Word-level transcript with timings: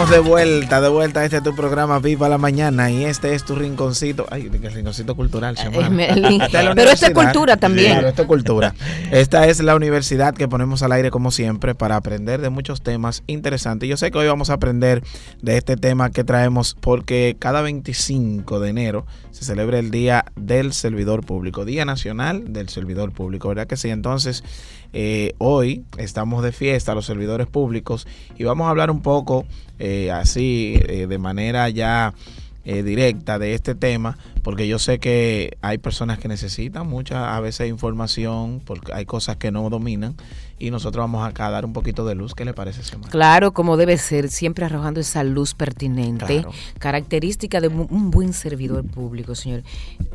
Estamos 0.00 0.24
de 0.24 0.30
vuelta, 0.30 0.80
de 0.80 0.88
vuelta. 0.88 1.24
Este 1.26 1.36
es 1.36 1.42
tu 1.42 1.54
programa 1.54 1.98
Viva 1.98 2.26
la 2.30 2.38
Mañana 2.38 2.90
y 2.90 3.04
este 3.04 3.34
es 3.34 3.44
tu 3.44 3.54
rinconcito. 3.54 4.26
Ay, 4.30 4.50
el 4.50 4.72
rinconcito 4.72 5.14
cultural, 5.14 5.58
Pero 6.74 6.90
esto 6.90 7.06
es 7.06 7.12
cultura 7.12 7.58
también. 7.58 7.92
Claro, 7.92 8.08
esto 8.08 8.22
es 8.22 8.28
cultura. 8.28 8.74
Esta 9.10 9.46
es 9.46 9.60
la 9.60 9.76
universidad 9.76 10.32
que 10.32 10.48
ponemos 10.48 10.82
al 10.82 10.92
aire 10.92 11.10
como 11.10 11.30
siempre 11.30 11.74
para 11.74 11.96
aprender 11.96 12.40
de 12.40 12.48
muchos 12.48 12.80
temas 12.80 13.22
interesantes. 13.26 13.90
Yo 13.90 13.98
sé 13.98 14.10
que 14.10 14.16
hoy 14.16 14.26
vamos 14.26 14.48
a 14.48 14.54
aprender 14.54 15.02
de 15.42 15.58
este 15.58 15.76
tema 15.76 16.08
que 16.08 16.24
traemos 16.24 16.78
porque 16.80 17.36
cada 17.38 17.60
25 17.60 18.58
de 18.58 18.70
enero 18.70 19.06
se 19.32 19.44
celebra 19.44 19.78
el 19.78 19.90
Día 19.90 20.24
del 20.34 20.72
Servidor 20.72 21.26
Público, 21.26 21.66
Día 21.66 21.84
Nacional 21.84 22.54
del 22.54 22.70
Servidor 22.70 23.12
Público, 23.12 23.48
¿verdad 23.48 23.66
que 23.66 23.76
sí? 23.76 23.90
Entonces, 23.90 24.44
eh, 24.92 25.34
hoy 25.38 25.84
estamos 25.98 26.42
de 26.42 26.52
fiesta 26.52 26.94
los 26.94 27.06
servidores 27.06 27.46
públicos 27.46 28.08
y 28.36 28.44
vamos 28.44 28.66
a 28.66 28.70
hablar 28.70 28.90
un 28.90 29.02
poco 29.02 29.46
eh, 29.78 30.10
así 30.10 30.80
eh, 30.86 31.06
de 31.06 31.18
manera 31.18 31.68
ya 31.68 32.14
directa 32.62 33.38
de 33.40 33.54
este 33.54 33.74
tema 33.74 34.16
porque 34.42 34.66
yo 34.68 34.78
sé 34.78 34.98
que 34.98 35.56
hay 35.60 35.78
personas 35.78 36.18
que 36.18 36.28
necesitan 36.28 36.86
mucha 36.86 37.36
a 37.36 37.40
veces 37.40 37.68
información 37.68 38.60
porque 38.64 38.92
hay 38.92 39.06
cosas 39.06 39.36
que 39.36 39.50
no 39.50 39.68
dominan 39.70 40.16
y 40.60 40.70
nosotros 40.70 41.02
vamos 41.02 41.26
acá 41.26 41.46
a 41.46 41.50
dar 41.50 41.64
un 41.64 41.72
poquito 41.72 42.04
de 42.04 42.14
luz. 42.14 42.34
¿Qué 42.34 42.44
le 42.44 42.52
parece, 42.52 42.82
semana? 42.82 43.10
Claro, 43.10 43.52
como 43.52 43.78
debe 43.78 43.96
ser, 43.96 44.28
siempre 44.28 44.66
arrojando 44.66 45.00
esa 45.00 45.24
luz 45.24 45.54
pertinente, 45.54 46.44
característica 46.78 47.60
de 47.62 47.68
un 47.68 48.10
buen 48.10 48.34
servidor 48.34 48.84
público, 48.84 49.34
señor. 49.34 49.62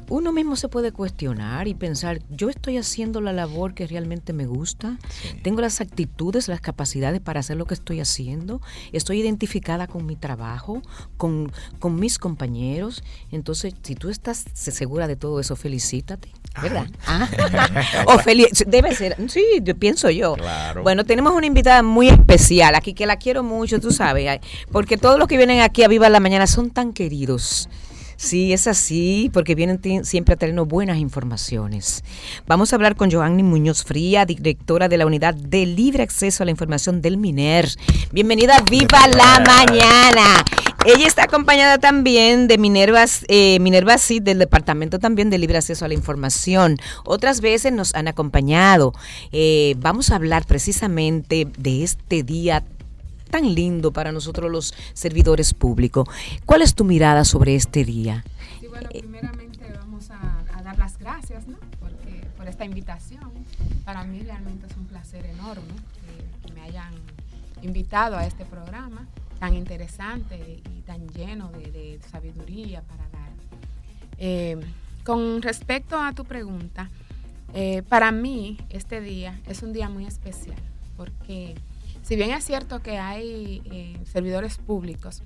Uno 0.07 0.31
mismo 0.31 0.55
se 0.55 0.70
puede 0.70 0.91
cuestionar 0.91 1.67
y 1.67 1.73
pensar, 1.73 2.20
yo 2.29 2.49
estoy 2.49 2.77
haciendo 2.77 3.21
la 3.21 3.34
labor 3.34 3.73
que 3.73 3.87
realmente 3.87 4.34
me 4.34 4.45
gusta, 4.45 4.99
tengo 5.41 5.62
las 5.62 5.81
actitudes, 5.81 6.48
las 6.48 6.62
capacidades 6.62 7.21
para 7.21 7.39
hacer 7.39 7.57
lo 7.57 7.65
que 7.65 7.73
estoy 7.73 7.99
haciendo, 7.99 8.62
estoy 8.91 9.21
identificada 9.21 9.87
con 9.87 10.05
mi 10.05 10.15
trabajo, 10.15 10.84
con, 11.17 11.51
con 11.79 11.99
mis 11.99 12.20
compañeros. 12.20 13.03
Entonces, 13.31 13.73
si 13.81 13.96
tú 13.96 14.09
estás 14.16 14.46
segura 14.54 15.08
de 15.08 15.16
todo 15.16 15.40
eso, 15.40 15.55
felicítate, 15.55 16.32
¿verdad? 16.62 16.88
Ah. 17.08 17.27
o 18.08 18.18
debe 18.66 18.96
ser, 18.96 19.16
sí, 19.30 19.44
yo 19.62 19.76
pienso 19.76 20.10
yo. 20.10 20.35
Bueno, 20.82 21.05
tenemos 21.05 21.34
una 21.34 21.46
invitada 21.46 21.84
muy 21.84 22.10
especial 22.10 22.76
aquí 22.76 22.93
que 22.93 23.05
la 23.05 23.18
quiero 23.18 23.43
mucho, 23.43 23.80
tú 23.80 23.91
sabes, 23.91 24.40
porque 24.71 24.98
todos 24.98 25.20
los 25.20 25.27
que 25.27 25.38
vienen 25.38 25.62
aquí 25.62 25.84
a 25.84 25.88
Viva 25.88 26.10
la 26.10 26.20
Mañana 26.20 26.48
son 26.48 26.71
tan 26.71 26.93
queridos. 26.93 27.70
Sí, 28.18 28.54
es 28.54 28.68
así, 28.68 29.30
porque 29.34 29.55
vienen 29.55 30.05
siempre 30.05 30.34
a 30.34 30.38
traernos 30.38 30.68
buenas 30.68 30.98
informaciones. 30.98 32.04
Vamos 32.48 32.71
a 32.71 32.76
hablar 32.77 32.96
con 32.96 33.12
Joanny 33.12 33.44
Muñoz 33.44 33.84
Fría, 33.84 34.26
directora 34.26 34.88
de 34.88 34.98
la 34.98 35.05
Unidad 35.05 35.34
de 35.34 35.66
Libre 35.66 36.04
Acceso 36.04 36.43
a 36.43 36.46
la 36.46 36.52
Información 36.52 37.02
del 37.02 37.18
MINER. 37.18 37.70
Bienvenida 38.12 38.58
a 38.58 38.62
Viva 38.62 39.08
la 39.08 39.43
Mañana. 39.46 40.46
Ella 40.86 41.08
está 41.08 41.24
acompañada 41.24 41.80
también 41.80 42.48
de 42.48 42.60
Minerva, 42.60 43.05
eh, 43.27 43.60
Minerva 43.60 43.98
Cid, 43.98 44.21
del 44.21 44.38
Departamento 44.38 44.99
también 44.99 45.32
de 45.32 45.40
Libre 45.40 45.58
Acceso 45.58 45.84
a 45.84 45.88
la 45.88 45.96
Información. 45.96 46.77
Otras 47.04 47.41
veces 47.41 47.74
nos 47.74 47.96
han 47.96 48.08
acompañado. 48.08 48.93
Eh, 49.32 49.76
vamos 49.80 50.12
a 50.12 50.16
hablar 50.16 50.46
precisamente 50.46 51.48
de 51.58 51.84
este 51.84 52.21
día 52.21 52.63
tan 53.35 53.53
lindo 53.53 53.91
para 53.91 54.13
nosotros 54.13 54.49
los 54.49 54.73
servidores 54.93 55.53
públicos. 55.53 56.07
¿Cuál 56.45 56.61
es 56.61 56.73
tu 56.73 56.85
mirada 56.85 57.25
sobre 57.25 57.55
este 57.55 57.83
día? 57.83 58.23
Sí, 58.61 58.67
bueno, 58.67 58.87
primeramente 58.87 59.73
vamos 59.77 60.09
a, 60.09 60.61
dar 60.63 60.77
las 60.77 60.97
gracias 60.97 61.45
¿no? 61.45 61.57
Porque, 61.81 62.25
por 62.37 62.47
esta 62.47 62.63
invitación. 62.63 63.29
Para 63.83 64.06
mí 64.06 64.22
realmente 64.22 64.67
es 64.67 64.78
un 64.78 64.85
placer 64.85 65.25
enorme 65.25 65.73
que, 66.45 66.53
me 66.53 66.61
hayan 66.61 66.94
invitado 67.61 68.16
a 68.16 68.25
este 68.25 68.45
programa 68.45 69.06
tan 69.38 69.53
interesante 69.53 70.61
y 70.73 70.81
tan 70.83 71.06
lleno 71.09 71.51
de, 71.51 72.00
sabiduría 72.09 72.83
para 72.83 73.03
dar. 73.09 73.31
Eh, 74.17 74.61
con 75.03 75.41
respecto 75.41 76.00
a 76.00 76.13
tu 76.13 76.23
pregunta, 76.23 76.89
eh, 77.53 77.84
para 77.90 78.13
mí 78.13 78.57
este 78.69 79.01
día 79.01 79.41
es 79.45 79.62
un 79.62 79.74
día 79.74 79.90
muy 79.90 80.06
especial 80.06 80.56
porque 80.95 81.56
si 82.06 82.16
bien 82.16 82.30
es 82.30 82.46
cierto 82.46 82.82
que 82.84 83.00
hay 83.00 83.64
eh, 83.66 83.98
servidores 84.06 84.58
públicos 84.58 85.24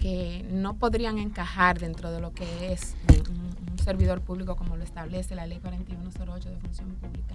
que 0.00 0.44
no 0.50 0.74
podrían 0.74 1.18
encajar 1.18 1.78
dentro 1.78 2.10
de 2.10 2.20
lo 2.20 2.32
que 2.32 2.72
es 2.72 2.96
un, 3.08 3.52
servidor 3.78 4.20
público 4.20 4.54
como 4.54 4.76
lo 4.76 4.84
establece 4.84 5.34
la 5.34 5.44
ley 5.44 5.58
4108 5.58 6.48
de 6.48 6.56
función 6.56 6.90
pública, 7.00 7.34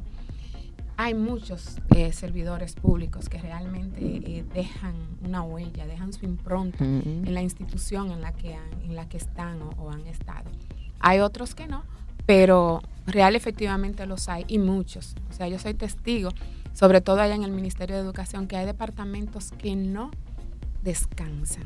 hay 0.96 1.14
muchos 1.14 1.76
eh, 1.94 2.14
servidores 2.14 2.74
públicos 2.74 3.28
que 3.28 3.38
realmente 3.38 4.00
eh, 4.00 4.46
dejan 4.54 4.96
una 5.26 5.44
huella, 5.44 5.86
dejan 5.86 6.14
su 6.14 6.24
impronta 6.24 6.86
en 6.86 7.34
la 7.34 7.42
institución 7.42 8.12
en 8.12 8.22
la 8.22 8.32
que, 8.32 8.58
en 8.84 8.96
la 8.96 9.10
que 9.10 9.18
están 9.18 9.60
o, 9.62 9.92
han 9.92 10.08
estado. 10.08 10.50
Hay 11.02 11.20
otros 11.20 11.54
que 11.54 11.68
no, 11.68 11.84
pero 12.26 12.82
real 13.06 13.36
efectivamente 13.36 14.06
los 14.06 14.30
hay 14.30 14.46
y 14.48 14.58
muchos. 14.58 15.16
O 15.30 15.34
sea, 15.34 15.50
yo 15.50 15.60
soy 15.60 15.74
testigo 15.74 16.30
sobre 16.78 17.02
todo 17.02 17.22
allá 17.22 17.34
en 17.34 17.44
el 17.44 17.52
Ministerio 17.52 17.96
de 17.96 18.04
Educación, 18.04 18.48
que 18.48 18.56
hay 18.56 18.68
departamentos 18.68 19.52
que 19.58 19.76
no 19.76 20.12
descansan, 20.84 21.64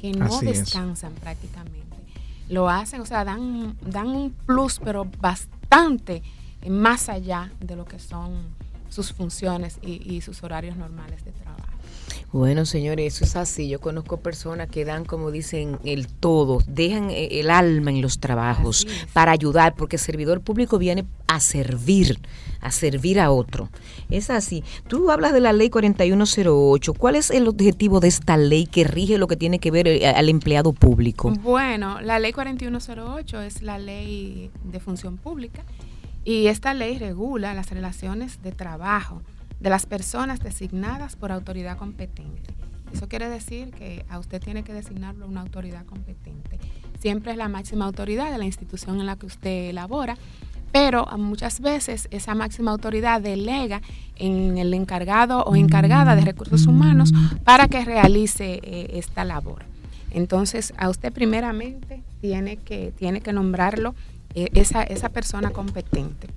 que 0.00 0.10
no 0.10 0.40
descansan 0.40 1.12
prácticamente. 1.12 1.96
Lo 2.48 2.68
hacen, 2.68 3.00
o 3.00 3.06
sea, 3.06 3.24
dan, 3.24 3.76
dan 3.80 4.08
un 4.08 4.32
plus, 4.32 4.80
pero 4.82 5.04
bastante 5.20 6.24
más 6.68 7.08
allá 7.08 7.52
de 7.60 7.76
lo 7.76 7.84
que 7.84 8.00
son 8.00 8.48
sus 8.88 9.12
funciones 9.12 9.78
y, 9.82 10.20
sus 10.20 10.42
horarios 10.42 10.76
normales 10.76 11.24
de 11.24 11.30
trabajo. 11.30 11.63
Bueno, 12.34 12.66
señores, 12.66 13.14
eso 13.14 13.24
es 13.24 13.36
así. 13.36 13.68
Yo 13.68 13.80
conozco 13.80 14.16
personas 14.16 14.68
que 14.68 14.84
dan, 14.84 15.04
como 15.04 15.30
dicen, 15.30 15.78
el 15.84 16.08
todo, 16.08 16.58
dejan 16.66 17.10
eh, 17.10 17.28
el 17.38 17.48
alma 17.48 17.92
en 17.92 18.02
los 18.02 18.18
trabajos 18.18 18.88
para 19.12 19.30
ayudar, 19.30 19.76
porque 19.76 19.94
el 19.94 20.02
servidor 20.02 20.40
público 20.40 20.76
viene 20.76 21.04
a 21.28 21.38
servir, 21.38 22.18
a 22.60 22.72
servir 22.72 23.20
a 23.20 23.30
otro. 23.30 23.68
Es 24.10 24.30
así. 24.30 24.64
Tú 24.88 25.12
hablas 25.12 25.32
de 25.32 25.38
la 25.38 25.52
ley 25.52 25.70
4108. 25.70 26.94
¿Cuál 26.94 27.14
es 27.14 27.30
el 27.30 27.46
objetivo 27.46 28.00
de 28.00 28.08
esta 28.08 28.36
ley 28.36 28.66
que 28.66 28.82
rige 28.82 29.16
lo 29.16 29.28
que 29.28 29.36
tiene 29.36 29.60
que 29.60 29.70
ver 29.70 29.86
eh, 29.86 30.04
al 30.08 30.28
empleado 30.28 30.72
público? 30.72 31.30
Bueno, 31.40 32.00
la 32.00 32.18
ley 32.18 32.32
4108 32.32 33.42
es 33.42 33.62
la 33.62 33.78
ley 33.78 34.50
de 34.64 34.80
función 34.80 35.18
pública 35.18 35.62
y 36.24 36.48
esta 36.48 36.74
ley 36.74 36.98
regula 36.98 37.54
las 37.54 37.70
relaciones 37.70 38.42
de 38.42 38.50
trabajo 38.50 39.22
de 39.64 39.70
las 39.70 39.86
personas 39.86 40.40
designadas 40.40 41.16
por 41.16 41.32
autoridad 41.32 41.78
competente. 41.78 42.52
Eso 42.92 43.08
quiere 43.08 43.30
decir 43.30 43.70
que 43.70 44.04
a 44.10 44.18
usted 44.18 44.38
tiene 44.38 44.62
que 44.62 44.74
designarlo 44.74 45.26
una 45.26 45.40
autoridad 45.40 45.86
competente. 45.86 46.60
Siempre 47.00 47.32
es 47.32 47.38
la 47.38 47.48
máxima 47.48 47.86
autoridad 47.86 48.30
de 48.30 48.36
la 48.36 48.44
institución 48.44 49.00
en 49.00 49.06
la 49.06 49.16
que 49.16 49.24
usted 49.24 49.70
elabora, 49.70 50.18
pero 50.70 51.06
muchas 51.16 51.60
veces 51.60 52.08
esa 52.10 52.34
máxima 52.34 52.72
autoridad 52.72 53.22
delega 53.22 53.80
en 54.16 54.58
el 54.58 54.74
encargado 54.74 55.42
o 55.44 55.56
encargada 55.56 56.14
de 56.14 56.20
recursos 56.20 56.66
humanos 56.66 57.14
para 57.42 57.66
que 57.66 57.86
realice 57.86 58.60
eh, 58.62 58.90
esta 58.98 59.24
labor. 59.24 59.64
Entonces, 60.10 60.74
a 60.76 60.90
usted 60.90 61.10
primeramente 61.10 62.02
tiene 62.20 62.58
que, 62.58 62.92
tiene 62.94 63.22
que 63.22 63.32
nombrarlo 63.32 63.94
eh, 64.34 64.50
esa, 64.52 64.82
esa 64.82 65.08
persona 65.08 65.52
competente. 65.52 66.28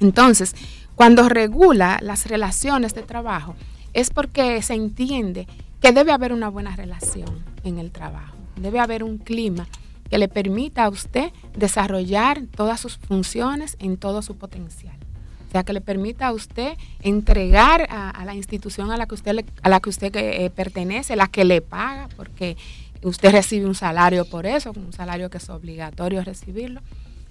Entonces, 0.00 0.56
cuando 1.00 1.30
regula 1.30 1.98
las 2.02 2.26
relaciones 2.26 2.92
de 2.92 3.00
trabajo, 3.00 3.54
es 3.94 4.10
porque 4.10 4.60
se 4.60 4.74
entiende 4.74 5.46
que 5.80 5.92
debe 5.92 6.12
haber 6.12 6.30
una 6.30 6.50
buena 6.50 6.76
relación 6.76 7.42
en 7.64 7.78
el 7.78 7.90
trabajo, 7.90 8.36
debe 8.56 8.80
haber 8.80 9.02
un 9.02 9.16
clima 9.16 9.66
que 10.10 10.18
le 10.18 10.28
permita 10.28 10.84
a 10.84 10.90
usted 10.90 11.32
desarrollar 11.56 12.42
todas 12.54 12.80
sus 12.80 12.98
funciones 12.98 13.78
en 13.78 13.96
todo 13.96 14.20
su 14.20 14.36
potencial. 14.36 14.94
O 15.48 15.50
sea, 15.50 15.64
que 15.64 15.72
le 15.72 15.80
permita 15.80 16.26
a 16.26 16.32
usted 16.34 16.74
entregar 17.00 17.86
a, 17.88 18.22
la 18.26 18.34
institución 18.34 18.90
a 18.90 18.98
la 18.98 19.06
que 19.06 19.14
usted, 19.14 19.42
a 19.62 19.68
la 19.70 19.80
que 19.80 19.88
usted 19.88 20.14
eh, 20.14 20.50
pertenece, 20.50 21.16
la 21.16 21.28
que 21.28 21.46
le 21.46 21.62
paga, 21.62 22.10
porque 22.14 22.58
usted 23.00 23.32
recibe 23.32 23.64
un 23.64 23.74
salario 23.74 24.26
por 24.26 24.44
eso, 24.44 24.72
un 24.76 24.92
salario 24.92 25.30
que 25.30 25.38
es 25.38 25.48
obligatorio 25.48 26.22
recibirlo. 26.22 26.82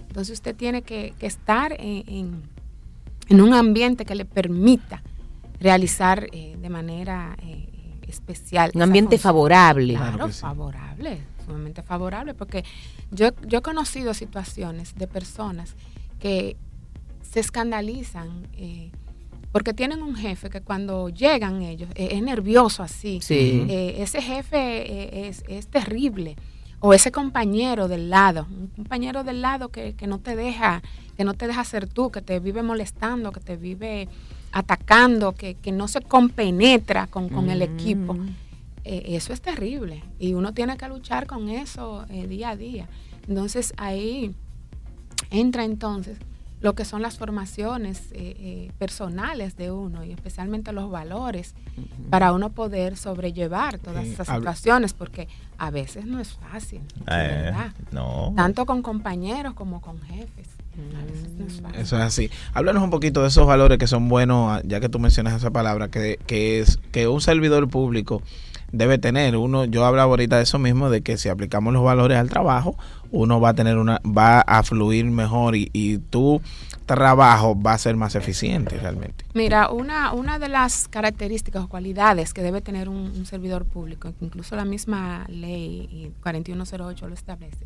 Entonces 0.07 0.33
usted 0.33 0.55
tiene 0.55 0.81
que, 0.81 1.13
estar 1.19 1.73
en 1.73 2.03
en 2.07 2.58
un 3.29 3.53
ambiente 3.53 4.05
que 4.05 4.15
le 4.15 4.25
permita 4.25 5.01
realizar 5.59 6.27
eh, 6.31 6.55
de 6.59 6.69
manera 6.69 7.35
eh, 7.41 7.67
especial. 8.07 8.71
Un 8.73 8.81
ambiente 8.81 9.17
favorable. 9.17 9.95
Claro, 9.95 10.29
favorable, 10.29 11.21
sumamente 11.45 11.83
favorable, 11.83 12.33
porque 12.33 12.63
yo, 13.11 13.29
yo 13.45 13.59
he 13.59 13.61
conocido 13.61 14.13
situaciones 14.13 14.95
de 14.95 15.07
personas 15.07 15.75
que 16.19 16.57
se 17.21 17.39
escandalizan 17.39 18.47
eh, 18.53 18.91
porque 19.51 19.73
tienen 19.73 20.03
un 20.03 20.15
jefe 20.15 20.49
que 20.49 20.61
cuando 20.61 21.09
llegan 21.09 21.63
ellos 21.63 21.89
es 21.95 22.21
nervioso 22.21 22.83
así. 22.83 23.17
ese 23.17 24.21
jefe 24.21 25.27
es, 25.27 25.43
es, 25.47 25.67
terrible. 25.67 26.35
O 26.81 26.93
ese 26.93 27.11
compañero 27.11 27.87
del 27.87 28.09
lado, 28.09 28.47
un 28.49 28.67
compañero 28.67 29.23
del 29.23 29.41
lado 29.41 29.69
que, 29.69 29.93
que 29.95 30.07
no 30.07 30.19
te 30.19 30.35
deja 30.35 30.81
que 31.19 31.25
no 31.25 31.33
te 31.33 31.47
deja 31.47 31.65
ser 31.65 31.85
tú, 31.85 32.11
que 32.11 32.21
te 32.21 32.39
vive 32.39 32.63
molestando, 32.63 33.33
que 33.33 33.41
te 33.41 33.57
vive 33.57 34.07
atacando, 34.53 35.33
que, 35.33 35.57
no 35.73 35.89
se 35.89 35.99
compenetra 35.99 37.07
con, 37.07 37.49
el 37.49 37.61
equipo. 37.61 38.13
Mm. 38.13 38.29
eh, 38.85 39.03
eso 39.07 39.33
es 39.33 39.41
terrible 39.41 40.01
y 40.17 40.33
uno 40.33 40.53
tiene 40.53 40.77
que 40.77 40.87
luchar 40.87 41.27
con 41.27 41.49
eso 41.49 42.05
eh, 42.09 42.25
día 42.25 42.51
a 42.51 42.55
día. 42.55 42.87
Entonces 43.27 43.73
ahí 43.75 44.33
entra 45.29 45.65
entonces 45.65 46.17
lo 46.61 46.75
que 46.75 46.85
son 46.85 47.01
las 47.01 47.17
formaciones 47.17 48.09
eh, 48.11 48.71
personales 48.77 49.55
de 49.55 49.71
uno 49.71 50.03
y 50.03 50.11
especialmente 50.11 50.73
los 50.73 50.91
valores 50.91 51.55
para 52.09 52.33
uno 52.33 52.49
poder 52.49 52.97
sobrellevar 52.97 53.79
todas 53.79 54.05
esas 54.05 54.27
situaciones 54.27 54.93
porque 54.93 55.27
a 55.57 55.71
veces 55.71 56.05
no 56.05 56.19
es 56.19 56.33
fácil, 56.33 56.81
¿verdad? 57.05 57.73
No. 57.91 58.33
Tanto 58.35 58.65
con 58.65 58.81
compañeros 58.81 59.53
como 59.53 59.81
con 59.81 60.01
jefes. 60.01 60.47
Eso 61.77 61.97
es 61.97 62.01
así. 62.03 62.29
Háblanos 62.53 62.83
un 62.83 62.89
poquito 62.89 63.21
de 63.21 63.27
esos 63.27 63.45
valores 63.45 63.77
que 63.77 63.87
son 63.87 64.07
buenos, 64.07 64.51
ah, 64.51 64.61
ya 64.65 64.79
que 64.79 64.89
tú 64.89 64.99
mencionas 64.99 65.33
esa 65.33 65.51
palabra, 65.51 65.89
que, 65.89 66.19
que 66.25 66.59
es 66.59 66.77
que 66.91 67.07
un 67.07 67.21
servidor 67.21 67.67
público 67.69 68.21
debe 68.71 68.97
tener. 68.97 69.35
Uno, 69.35 69.65
yo 69.65 69.85
hablaba 69.85 70.11
ahorita 70.11 70.37
de 70.37 70.43
eso 70.43 70.59
mismo, 70.59 70.89
de 70.89 71.01
que 71.01 71.17
si 71.17 71.29
aplicamos 71.29 71.73
los 71.73 71.83
valores 71.83 72.17
al 72.17 72.29
trabajo, 72.29 72.75
uno 73.11 73.39
va 73.39 73.49
a 73.49 73.53
tener 73.53 73.77
una, 73.77 74.01
va 74.05 74.41
a 74.41 74.63
fluir 74.63 75.05
mejor 75.05 75.55
y, 75.55 75.69
y 75.73 75.97
tu 75.97 76.41
trabajo 76.85 77.59
va 77.59 77.73
a 77.73 77.77
ser 77.77 77.95
más 77.95 78.15
eficiente 78.15 78.77
realmente. 78.77 79.25
Mira, 79.33 79.69
una, 79.69 80.13
una 80.13 80.39
de 80.39 80.49
las 80.49 80.87
características 80.87 81.63
o 81.63 81.67
cualidades 81.67 82.33
que 82.33 82.41
debe 82.41 82.61
tener 82.61 82.89
un, 82.89 82.97
un 82.97 83.25
servidor 83.25 83.65
público, 83.65 84.11
incluso 84.21 84.55
la 84.55 84.65
misma 84.65 85.25
ley 85.27 86.11
4108 86.23 87.07
lo 87.07 87.13
establece, 87.13 87.65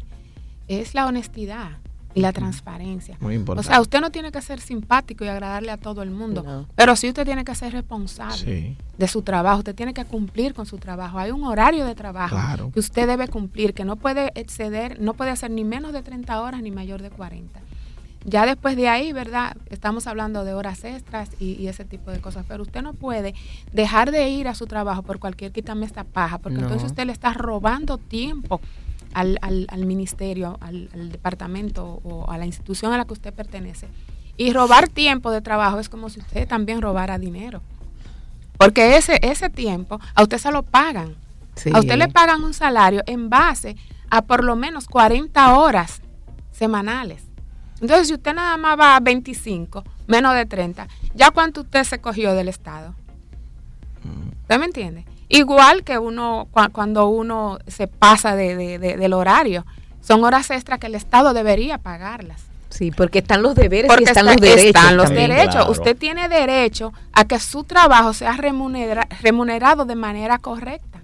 es 0.67 0.93
la 0.93 1.05
honestidad 1.05 1.77
y 2.13 2.21
la 2.21 2.31
transparencia. 2.31 3.17
Muy 3.19 3.35
importante. 3.35 3.67
O 3.67 3.71
sea, 3.71 3.81
usted 3.81 4.01
no 4.01 4.11
tiene 4.11 4.31
que 4.31 4.41
ser 4.41 4.59
simpático 4.59 5.25
y 5.25 5.27
agradarle 5.27 5.71
a 5.71 5.77
todo 5.77 6.01
el 6.01 6.11
mundo, 6.11 6.67
pero 6.75 6.95
sí 6.95 7.07
usted 7.07 7.25
tiene 7.25 7.43
que 7.43 7.55
ser 7.55 7.73
responsable 7.73 8.77
de 8.97 9.07
su 9.07 9.21
trabajo, 9.21 9.59
usted 9.59 9.75
tiene 9.75 9.93
que 9.93 10.05
cumplir 10.05 10.53
con 10.53 10.65
su 10.65 10.77
trabajo. 10.77 11.19
Hay 11.19 11.31
un 11.31 11.43
horario 11.43 11.85
de 11.85 11.95
trabajo 11.95 12.71
que 12.71 12.79
usted 12.79 13.07
debe 13.07 13.27
cumplir, 13.27 13.73
que 13.73 13.85
no 13.85 13.95
puede 13.95 14.31
exceder, 14.35 14.99
no 14.99 15.13
puede 15.13 15.31
hacer 15.31 15.51
ni 15.51 15.63
menos 15.63 15.93
de 15.93 16.01
30 16.01 16.41
horas 16.41 16.61
ni 16.61 16.71
mayor 16.71 17.01
de 17.01 17.09
40. 17.09 17.59
Ya 18.25 18.45
después 18.45 18.77
de 18.77 18.87
ahí, 18.87 19.11
¿verdad? 19.11 19.57
Estamos 19.69 20.07
hablando 20.07 20.45
de 20.45 20.53
horas 20.53 20.85
extras 20.85 21.29
y, 21.39 21.67
ese 21.67 21.83
tipo 21.83 22.09
de 22.11 22.19
cosas, 22.19 22.45
pero 22.47 22.63
usted 22.63 22.81
no 22.81 22.93
puede 22.93 23.33
dejar 23.73 24.11
de 24.11 24.29
ir 24.29 24.47
a 24.47 24.55
su 24.55 24.65
trabajo 24.65 25.01
por 25.03 25.19
cualquier 25.19 25.51
quítame 25.51 25.85
esta 25.85 26.03
paja, 26.05 26.37
porque 26.37 26.59
entonces 26.59 26.83
usted 26.83 27.05
le 27.05 27.11
está 27.11 27.33
robando 27.33 27.97
tiempo 27.97 28.61
al, 29.13 29.39
al, 29.41 29.85
ministerio, 29.85 30.57
al, 30.61 30.89
departamento 31.11 32.01
o 32.03 32.29
a 32.29 32.37
la 32.37 32.45
institución 32.45 32.93
a 32.93 32.97
la 32.97 33.05
que 33.05 33.13
usted 33.13 33.33
pertenece. 33.33 33.87
Y 34.37 34.51
robar 34.51 34.87
tiempo 34.87 35.31
de 35.31 35.41
trabajo 35.41 35.79
es 35.79 35.89
como 35.89 36.09
si 36.09 36.19
usted 36.19 36.47
también 36.47 36.81
robara 36.81 37.19
dinero. 37.19 37.61
Porque 38.57 38.97
ese, 38.97 39.19
ese 39.21 39.49
tiempo 39.49 39.99
a 40.15 40.23
usted 40.23 40.37
se 40.37 40.51
lo 40.51 40.63
pagan. 40.63 41.15
A 41.73 41.79
usted 41.79 41.97
le 41.97 42.07
pagan 42.07 42.43
un 42.43 42.53
salario 42.53 43.03
en 43.05 43.29
base 43.29 43.75
a 44.09 44.23
por 44.23 44.43
lo 44.43 44.55
menos 44.55 44.87
40 44.87 45.57
horas 45.57 46.01
semanales. 46.51 47.23
Entonces, 47.81 48.07
si 48.07 48.13
usted 48.13 48.33
nada 48.33 48.57
más 48.57 48.79
va 48.79 48.95
a 48.95 48.99
25, 48.99 49.83
menos 50.07 50.33
de 50.35 50.45
30, 50.45 50.87
¿ya 51.13 51.31
cuánto 51.31 51.61
usted 51.61 51.83
se 51.83 51.99
cogió 51.99 52.33
del 52.33 52.47
Estado? 52.47 52.95
¿Usted 54.41 54.59
me 54.59 54.65
entiende? 54.65 55.05
Igual 55.29 55.83
que 55.83 55.97
uno, 55.97 56.47
cuando 56.71 57.07
uno 57.07 57.59
se 57.67 57.87
pasa 57.87 58.35
de, 58.35 58.77
del 58.79 59.13
horario, 59.13 59.65
son 60.01 60.23
horas 60.23 60.49
extras 60.51 60.79
que 60.79 60.87
el 60.87 60.95
Estado 60.95 61.33
debería 61.33 61.77
pagarlas. 61.77 62.41
Sí, 62.69 62.91
porque 62.91 63.19
están 63.19 63.43
los 63.43 63.53
deberes 63.53 63.91
y 63.99 64.03
están 64.03 64.25
los 64.25 64.37
derechos. 64.37 64.65
Están 64.65 64.97
los 64.97 65.09
derechos. 65.09 65.69
Usted 65.69 65.95
tiene 65.95 66.27
derecho 66.27 66.91
a 67.13 67.25
que 67.25 67.39
su 67.39 67.63
trabajo 67.63 68.13
sea 68.13 68.35
remunerado 68.35 69.85
de 69.85 69.95
manera 69.95 70.39
correcta. 70.39 71.01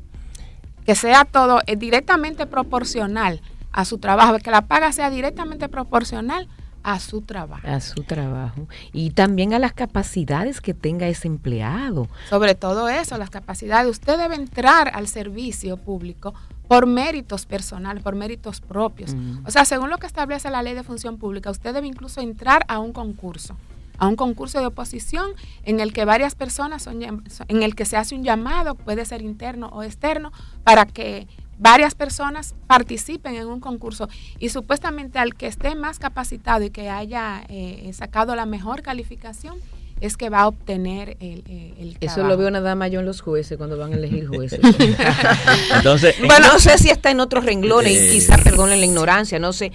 Que 0.85 0.95
sea 0.95 1.25
todo 1.25 1.61
eh, 1.67 1.75
directamente 1.75 2.47
proporcional 2.47 3.41
a 3.71 3.85
su 3.85 3.99
trabajo, 3.99 4.39
que 4.39 4.49
la 4.49 4.63
paga 4.63 4.91
sea 4.91 5.11
directamente 5.11 5.69
proporcional 5.69 6.47
a 6.83 6.99
su 6.99 7.21
trabajo. 7.21 7.67
A 7.67 7.79
su 7.79 8.03
trabajo. 8.03 8.67
Y 8.93 9.11
también 9.11 9.53
a 9.53 9.59
las 9.59 9.73
capacidades 9.73 10.61
que 10.61 10.73
tenga 10.73 11.07
ese 11.07 11.27
empleado. 11.27 12.07
Sobre 12.29 12.55
todo 12.55 12.89
eso, 12.89 13.17
las 13.17 13.29
capacidades. 13.29 13.89
Usted 13.89 14.17
debe 14.17 14.35
entrar 14.35 14.91
al 14.93 15.07
servicio 15.07 15.77
público 15.77 16.33
por 16.67 16.85
méritos 16.85 17.45
personales, 17.45 18.03
por 18.03 18.15
méritos 18.15 18.61
propios. 18.61 19.15
O 19.45 19.51
sea, 19.51 19.65
según 19.65 19.89
lo 19.89 19.97
que 19.97 20.07
establece 20.07 20.49
la 20.51 20.61
ley 20.61 20.75
de 20.75 20.83
función 20.83 21.17
pública, 21.17 21.49
usted 21.49 21.73
debe 21.73 21.87
incluso 21.87 22.21
entrar 22.21 22.63
a 22.67 22.79
un 22.79 22.93
concurso 22.93 23.55
a 23.99 24.07
un 24.07 24.15
concurso 24.15 24.59
de 24.59 24.65
oposición 24.65 25.31
en 25.63 25.79
el 25.79 25.93
que 25.93 26.05
varias 26.05 26.33
personas 26.33 26.83
son, 26.83 27.03
en 27.03 27.63
el 27.63 27.75
que 27.75 27.85
se 27.85 27.97
hace 27.97 28.15
un 28.15 28.23
llamado, 28.23 28.75
puede 28.75 29.05
ser 29.05 29.21
interno 29.21 29.67
o 29.67 29.83
externo, 29.83 30.31
para 30.63 30.85
que 30.85 31.27
varias 31.59 31.93
personas 31.93 32.55
participen 32.65 33.35
en 33.35 33.47
un 33.47 33.59
concurso 33.59 34.09
y 34.39 34.49
supuestamente 34.49 35.19
al 35.19 35.35
que 35.35 35.45
esté 35.45 35.75
más 35.75 35.99
capacitado 35.99 36.63
y 36.63 36.69
que 36.71 36.89
haya 36.89 37.43
eh, 37.49 37.91
sacado 37.93 38.35
la 38.35 38.45
mejor 38.45 38.81
calificación, 38.81 39.57
es 40.01 40.17
que 40.17 40.29
va 40.29 40.41
a 40.41 40.47
obtener 40.47 41.17
el, 41.19 41.43
eh, 41.47 41.73
el 41.79 41.97
Eso 41.99 42.23
lo 42.23 42.37
veo 42.37 42.49
nada 42.51 42.75
más 42.75 42.91
yo 42.91 42.99
en 42.99 43.05
los 43.05 43.21
jueces 43.21 43.57
cuando 43.57 43.77
van 43.77 43.93
a 43.93 43.95
elegir 43.97 44.27
jueces. 44.27 44.59
Entonces, 45.75 46.15
bueno, 46.25 46.47
no 46.53 46.59
sé 46.59 46.77
si 46.77 46.89
está 46.89 47.11
en 47.11 47.19
otros 47.19 47.45
renglones 47.45 47.91
y 47.91 47.97
eh, 47.97 48.09
quizás 48.13 48.41
perdonen 48.41 48.79
la 48.79 48.85
ignorancia, 48.85 49.39
no 49.39 49.53
sé 49.53 49.71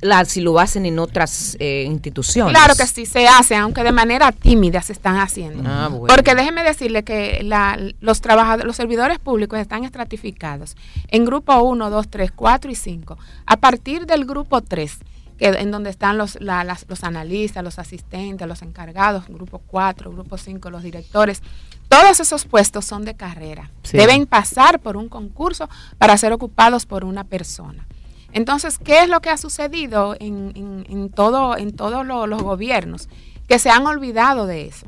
la, 0.00 0.24
si 0.24 0.40
lo 0.40 0.58
hacen 0.58 0.86
en 0.86 0.98
otras 0.98 1.56
eh, 1.58 1.84
instituciones. 1.86 2.54
Claro 2.56 2.74
que 2.76 2.86
sí 2.86 3.06
se 3.06 3.26
hace, 3.26 3.56
aunque 3.56 3.82
de 3.82 3.92
manera 3.92 4.32
tímida 4.32 4.80
se 4.82 4.92
están 4.92 5.16
haciendo. 5.16 5.62
Ah, 5.66 5.90
Porque 6.06 6.34
déjeme 6.34 6.62
decirle 6.62 7.02
que 7.02 7.42
la, 7.42 7.78
los 8.00 8.20
trabajadores, 8.20 8.66
los 8.66 8.76
servidores 8.76 9.18
públicos 9.18 9.58
están 9.58 9.84
estratificados 9.84 10.76
en 11.08 11.24
grupo 11.24 11.56
1, 11.56 11.90
2, 11.90 12.08
3, 12.08 12.32
4 12.34 12.70
y 12.70 12.74
5. 12.74 13.18
A 13.46 13.56
partir 13.56 14.06
del 14.06 14.24
grupo 14.24 14.60
3 14.60 14.98
que, 15.38 15.46
en 15.46 15.70
donde 15.70 15.90
están 15.90 16.18
los, 16.18 16.38
los 16.40 17.04
analistas, 17.04 17.64
los 17.64 17.78
asistentes, 17.78 18.46
los 18.46 18.62
encargados, 18.62 19.26
grupo 19.28 19.60
4, 19.66 20.10
grupo 20.12 20.38
5, 20.38 20.70
los 20.70 20.82
directores. 20.82 21.42
Todos 21.88 22.20
esos 22.20 22.44
puestos 22.44 22.84
son 22.84 23.04
de 23.04 23.14
carrera. 23.14 23.70
Deben 23.92 24.26
pasar 24.26 24.80
por 24.80 24.96
un 24.96 25.08
concurso 25.08 25.68
para 25.98 26.16
ser 26.16 26.32
ocupados 26.32 26.86
por 26.86 27.04
una 27.04 27.24
persona. 27.24 27.86
Entonces, 28.32 28.78
¿qué 28.78 29.02
es 29.02 29.08
lo 29.08 29.20
que 29.20 29.30
ha 29.30 29.36
sucedido 29.36 30.16
en, 30.18 30.84
en, 30.88 31.08
todo, 31.10 31.56
en 31.56 31.76
todos 31.76 32.04
los 32.04 32.42
gobiernos? 32.42 33.08
Que 33.48 33.60
se 33.60 33.70
han 33.70 33.86
olvidado 33.86 34.46
de 34.46 34.66
eso. 34.66 34.86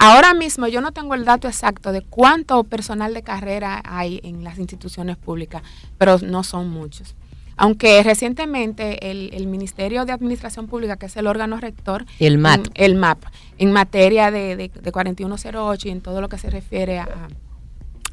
Ahora 0.00 0.32
mismo 0.32 0.68
yo 0.68 0.80
no 0.80 0.92
tengo 0.92 1.14
el 1.14 1.24
dato 1.24 1.48
exacto 1.48 1.90
de 1.92 2.02
cuánto 2.02 2.62
personal 2.64 3.14
de 3.14 3.22
carrera 3.22 3.82
hay 3.84 4.20
en 4.22 4.44
las 4.44 4.58
instituciones 4.58 5.16
públicas, 5.16 5.62
pero 5.98 6.18
no 6.18 6.44
son 6.44 6.70
muchos. 6.70 7.16
Aunque 7.60 8.00
recientemente 8.04 9.10
el, 9.10 9.46
Ministerio 9.48 10.04
de 10.04 10.12
Administración 10.12 10.68
Pública, 10.68 10.96
que 10.96 11.06
es 11.06 11.16
el 11.16 11.26
órgano 11.26 11.58
rector, 11.58 12.06
el 12.20 12.38
MAP, 12.38 12.66
en, 12.66 12.72
el 12.76 12.94
MAP, 12.94 13.24
en 13.58 13.72
materia 13.72 14.30
de, 14.30 14.56
de, 14.56 14.92
4108 14.92 15.88
y 15.88 15.90
en 15.90 16.00
todo 16.00 16.20
lo 16.20 16.28
que 16.28 16.38
se 16.38 16.50
refiere 16.50 17.00
a, 17.00 17.28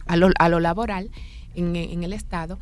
a, 0.07 0.17
lo, 0.17 0.29
a 0.39 0.49
lo, 0.49 0.59
laboral 0.59 1.11
en, 1.53 1.75
el 1.75 2.11
Estado, 2.11 2.57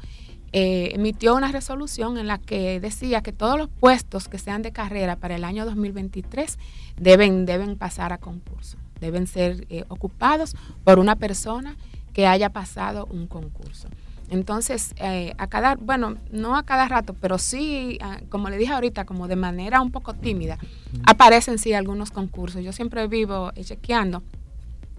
eh, 0.51 0.91
emitió 0.93 1.35
una 1.35 1.53
resolución 1.53 2.17
en 2.17 2.27
la 2.27 2.37
que 2.37 2.81
decía 2.81 3.21
que 3.21 3.31
todos 3.31 3.57
los 3.57 3.69
puestos 3.69 4.27
que 4.27 4.37
sean 4.37 4.61
de 4.61 4.73
carrera 4.73 5.15
para 5.15 5.37
el 5.37 5.45
año 5.45 5.65
2023 5.65 6.59
deben, 6.97 7.45
deben 7.45 7.77
pasar 7.77 8.11
a 8.11 8.17
concurso, 8.17 8.77
deben 8.99 9.25
ser 9.25 9.65
eh, 9.69 9.85
ocupados 9.87 10.53
por 10.83 10.99
una 10.99 11.15
persona 11.15 11.77
que 12.11 12.27
haya 12.27 12.49
pasado 12.49 13.05
un 13.05 13.27
concurso. 13.27 13.87
Entonces, 14.33 14.95
eh, 14.97 15.35
a 15.37 15.45
cada, 15.45 15.75
bueno, 15.75 16.17
no 16.31 16.57
a 16.57 16.63
cada 16.63 16.87
rato, 16.87 17.15
pero 17.21 17.37
sí, 17.37 17.99
ah, 18.01 18.19
como 18.29 18.49
le 18.49 18.57
dije 18.57 18.73
ahorita, 18.73 19.05
como 19.05 19.27
de 19.27 19.35
manera 19.35 19.79
un 19.79 19.91
poco 19.91 20.15
tímida, 20.15 20.57
aparecen 21.05 21.59
sí 21.59 21.73
algunos 21.73 22.09
concursos. 22.09 22.63
Yo 22.63 22.71
siempre 22.71 23.05
vivo 23.05 23.51
chequeando 23.61 24.23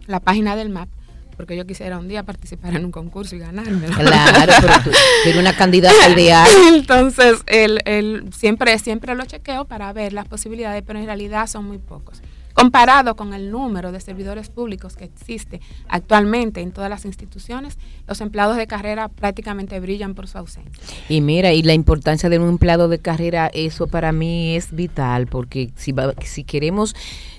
la 0.07 0.21
página 0.21 0.55
del 0.55 0.69
MAP 0.71 0.89
porque 1.37 1.57
yo 1.57 1.67
quisiera 1.67 1.99
un 1.99 2.07
día 2.07 2.23
participar 2.23 2.77
en 2.77 2.85
un 2.85 2.93
concurso 2.93 3.35
y 3.35 3.41
ganarme. 3.41 3.89
Claro, 3.89 4.53
pero 4.61 4.75
tú 4.85 5.39
una 5.41 5.57
candidata 5.57 6.09
ideal. 6.11 6.49
Entonces, 6.69 7.43
el, 7.47 8.33
siempre, 8.33 8.79
siempre 8.79 9.17
lo 9.17 9.25
chequeo 9.25 9.65
para 9.65 9.93
ver 9.93 10.13
las 10.13 10.29
posibilidades, 10.29 10.85
pero 10.87 11.01
en 11.01 11.07
realidad 11.07 11.49
son 11.49 11.65
muy 11.65 11.79
pocos. 11.79 12.23
Comparado 12.55 13.17
con 13.17 13.35
el 13.35 13.51
número 13.51 13.93
de 13.93 14.01
servidores 14.01 14.49
públicos 14.49 14.97
que 14.97 15.05
existe 15.05 15.61
actualmente 15.89 16.61
en 16.61 16.73
todas 16.73 16.89
las 16.89 17.05
instituciones, 17.05 17.79
los 18.07 18.21
empleados 18.21 18.57
de 18.57 18.67
carrera 18.67 19.09
prácticamente 19.09 19.79
brillan 19.81 20.15
por 20.15 20.29
su 20.29 20.39
ausencia. 20.39 20.83
Y 21.09 21.21
mira, 21.21 21.53
y 21.53 21.63
la 21.63 21.75
importancia 21.75 22.29
de 22.29 22.39
un 22.39 22.49
empleado 22.49 22.89
de 22.89 23.01
carrera, 23.01 23.51
eso 23.53 23.89
para 23.89 24.13
mí 24.13 24.55
es 24.55 24.73
vital, 24.73 25.27
porque 25.27 25.73
si, 25.75 25.95
si 26.23 26.45
queremos 26.45 26.95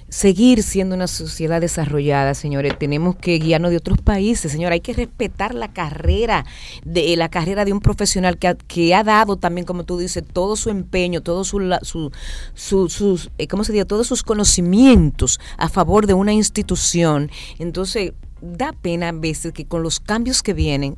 seguir 0.09 0.63
siendo 0.63 0.95
una 0.95 1.07
sociedad 1.07 1.61
desarrollada, 1.61 2.33
señores. 2.33 2.77
Tenemos 2.77 3.15
que 3.15 3.37
guiarnos 3.39 3.71
de 3.71 3.77
otros 3.77 3.99
países, 4.01 4.51
señor. 4.51 4.71
Hay 4.71 4.81
que 4.81 4.93
respetar 4.93 5.53
la 5.53 5.73
carrera 5.73 6.45
de 6.83 7.15
la 7.15 7.29
carrera 7.29 7.65
de 7.65 7.73
un 7.73 7.79
profesional 7.79 8.37
que 8.37 8.47
ha, 8.47 8.55
que 8.55 8.93
ha 8.93 9.03
dado 9.03 9.37
también, 9.37 9.65
como 9.65 9.83
tú 9.83 9.97
dices, 9.97 10.23
todo 10.31 10.55
su 10.55 10.69
empeño, 10.69 11.21
todo 11.21 11.43
su, 11.43 11.79
su, 11.81 12.89
sus, 12.89 13.31
eh, 13.37 13.47
¿cómo 13.47 13.63
se 13.63 13.73
dice? 13.73 13.85
Todos 13.85 14.07
sus 14.07 14.23
conocimientos 14.23 15.39
a 15.57 15.69
favor 15.69 16.07
de 16.07 16.13
una 16.13 16.33
institución. 16.33 17.31
Entonces, 17.59 18.13
da 18.41 18.73
pena 18.73 19.09
a 19.09 19.13
veces 19.13 19.53
que 19.53 19.65
con 19.65 19.83
los 19.83 19.99
cambios 19.99 20.43
que 20.43 20.53
vienen 20.53 20.97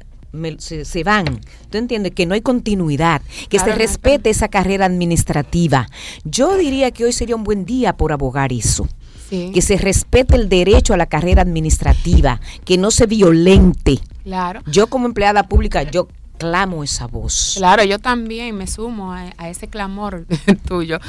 se, 0.60 1.04
van. 1.04 1.42
¿Tú 1.70 1.78
entiendes? 1.78 2.14
Que 2.14 2.26
no 2.26 2.34
hay 2.34 2.42
continuidad, 2.42 3.22
que 3.50 3.60
se 3.60 3.74
respete 3.74 4.30
esa 4.30 4.48
carrera 4.48 4.86
administrativa. 4.86 5.88
Yo 6.24 6.58
diría 6.58 6.92
que 6.92 7.06
hoy 7.06 7.14
sería 7.14 7.36
un 7.36 7.44
buen 7.44 7.66
día 7.66 7.96
por 7.96 8.12
abogar 8.12 8.54
eso. 8.54 8.88
Que 9.30 9.62
se 9.62 9.76
respete 9.76 10.38
el 10.38 10.48
derecho 10.48 10.94
a 10.94 10.98
la 10.98 11.08
carrera 11.08 11.42
administrativa, 11.42 12.40
que 12.64 12.78
no 12.78 12.92
se 12.92 13.08
violente. 13.08 14.00
Claro. 14.24 14.62
Yo 14.72 14.88
como 14.88 15.06
empleada 15.06 15.44
pública, 15.44 15.84
yo 15.84 16.08
clamo 16.38 16.84
esa 16.84 17.08
voz. 17.08 17.56
Claro, 17.58 17.84
yo 17.84 18.00
también 18.00 18.56
me 18.56 18.68
sumo 18.68 19.12
a, 19.12 19.50
ese 19.50 19.68
clamor 19.68 20.26
tuyo, 20.68 21.00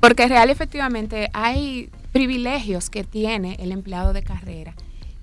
porque 0.00 0.26
real 0.26 0.50
efectivamente 0.50 1.30
hay 1.32 1.90
privilegios 2.12 2.90
que 2.90 3.04
tiene 3.04 3.56
el 3.60 3.70
empleado 3.70 4.12
de 4.12 4.22
carrera 4.22 4.74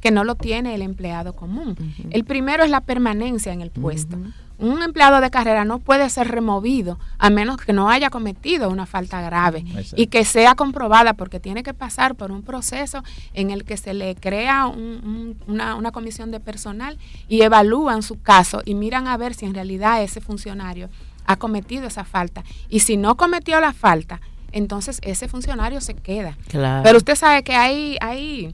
que 0.05 0.11
no 0.11 0.23
lo 0.23 0.35
tiene 0.35 0.75
el 0.75 0.83
empleado 0.83 1.33
común. 1.33 1.75
El 2.11 2.25
primero 2.25 2.63
es 2.63 2.69
la 2.69 2.81
permanencia 2.81 3.51
en 3.53 3.61
el 3.61 3.71
puesto. 3.71 4.19
Un 4.59 4.83
empleado 4.83 5.19
de 5.19 5.31
carrera 5.31 5.65
no 5.65 5.79
puede 5.79 6.07
ser 6.11 6.27
removido 6.27 6.99
a 7.17 7.31
menos 7.31 7.57
que 7.57 7.73
no 7.73 7.89
haya 7.89 8.11
cometido 8.11 8.69
una 8.69 8.85
falta 8.85 9.19
grave 9.21 9.65
y 9.95 10.05
que 10.05 10.23
sea 10.23 10.53
comprobada 10.53 11.15
porque 11.15 11.39
tiene 11.39 11.63
que 11.63 11.73
pasar 11.73 12.13
por 12.13 12.31
un 12.31 12.43
proceso 12.43 13.03
en 13.33 13.49
el 13.49 13.63
que 13.63 13.77
se 13.77 13.95
le 13.95 14.13
crea 14.13 14.67
una, 14.67 15.73
una, 15.73 15.91
comisión 15.91 16.29
de 16.29 16.39
personal 16.39 16.99
y 17.27 17.41
evalúan 17.41 18.03
su 18.03 18.21
caso 18.21 18.61
y 18.63 18.75
miran 18.75 19.07
a 19.07 19.17
ver 19.17 19.33
si 19.33 19.47
en 19.47 19.55
realidad 19.55 20.03
ese 20.03 20.21
funcionario 20.21 20.87
ha 21.25 21.37
cometido 21.37 21.87
esa 21.87 22.03
falta. 22.03 22.43
Y 22.69 22.81
si 22.81 22.95
no 22.95 23.17
cometió 23.17 23.59
la 23.59 23.73
falta, 23.73 24.21
entonces 24.51 24.99
ese 25.01 25.27
funcionario 25.27 25.81
se 25.81 25.95
queda. 25.95 26.37
Pero 26.83 26.97
usted 26.97 27.15
sabe 27.15 27.41
que 27.41 27.55
hay, 27.55 27.97
hay 28.01 28.53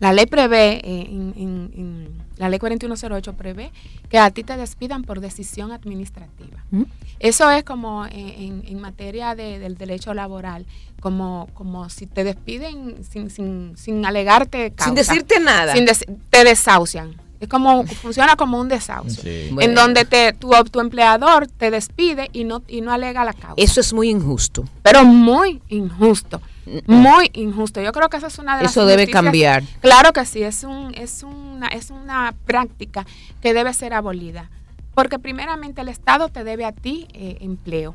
la 0.00 0.12
ley 0.12 0.26
prevé, 0.26 0.80
eh, 0.84 1.06
en, 1.10 2.08
la 2.36 2.48
ley 2.48 2.58
4108 2.58 3.32
prevé 3.34 3.72
que 4.08 4.18
a 4.18 4.30
ti 4.30 4.44
te 4.44 4.56
despidan 4.56 5.02
por 5.02 5.20
decisión 5.20 5.72
administrativa. 5.72 6.64
¿Mm? 6.70 6.84
Eso 7.18 7.50
es 7.50 7.64
como 7.64 8.06
eh, 8.06 8.62
en, 8.64 8.80
materia 8.80 9.34
del 9.34 9.76
derecho 9.76 10.14
laboral, 10.14 10.66
como, 11.00 11.48
como 11.54 11.88
si 11.90 12.06
te 12.06 12.22
despiden 12.22 13.04
sin, 13.04 13.30
sin, 13.30 13.76
sin 13.76 14.06
alegarte 14.06 14.72
Sin 14.82 14.94
decirte 14.94 15.40
nada. 15.40 15.74
Sin 15.74 15.86
te 16.30 16.44
desahucian. 16.44 17.16
Es 17.40 17.48
como, 17.48 17.86
funciona 17.86 18.34
como 18.34 18.60
un 18.60 18.68
desahucio, 18.68 19.30
en 19.60 19.74
donde 19.74 20.04
te, 20.04 20.32
tu, 20.32 20.50
tu, 20.72 20.80
empleador 20.80 21.46
te 21.46 21.70
despide 21.70 22.28
y 22.32 22.42
no, 22.42 22.62
y 22.66 22.80
no 22.80 22.92
alega 22.92 23.24
la 23.24 23.32
causa. 23.32 23.54
Eso 23.56 23.80
es 23.80 23.92
muy 23.92 24.10
injusto. 24.10 24.64
Pero 24.82 25.04
muy 25.04 25.62
injusto, 25.68 26.40
muy 26.86 27.30
injusto. 27.34 27.80
Yo 27.80 27.92
creo 27.92 28.08
que 28.08 28.16
esa 28.16 28.26
es 28.28 28.38
una 28.38 28.56
de 28.56 28.64
las 28.64 28.72
Eso 28.72 28.86
debe 28.86 29.08
cambiar. 29.08 29.62
Claro 29.80 30.12
que 30.12 30.24
sí, 30.24 30.42
es, 30.42 30.64
un, 30.64 30.94
es, 30.94 31.22
una, 31.22 31.68
es 31.68 31.90
una 31.90 32.34
práctica 32.44 33.06
que 33.40 33.54
debe 33.54 33.72
ser 33.74 33.94
abolida. 33.94 34.50
Porque 34.94 35.18
primeramente 35.18 35.80
el 35.80 35.88
Estado 35.88 36.28
te 36.28 36.44
debe 36.44 36.64
a 36.64 36.72
ti 36.72 37.06
eh, 37.12 37.38
empleo. 37.40 37.94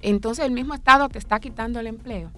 Entonces 0.00 0.44
el 0.44 0.52
mismo 0.52 0.74
Estado 0.74 1.08
te 1.08 1.18
está 1.18 1.40
quitando 1.40 1.80
el 1.80 1.86
empleo. 1.86 2.30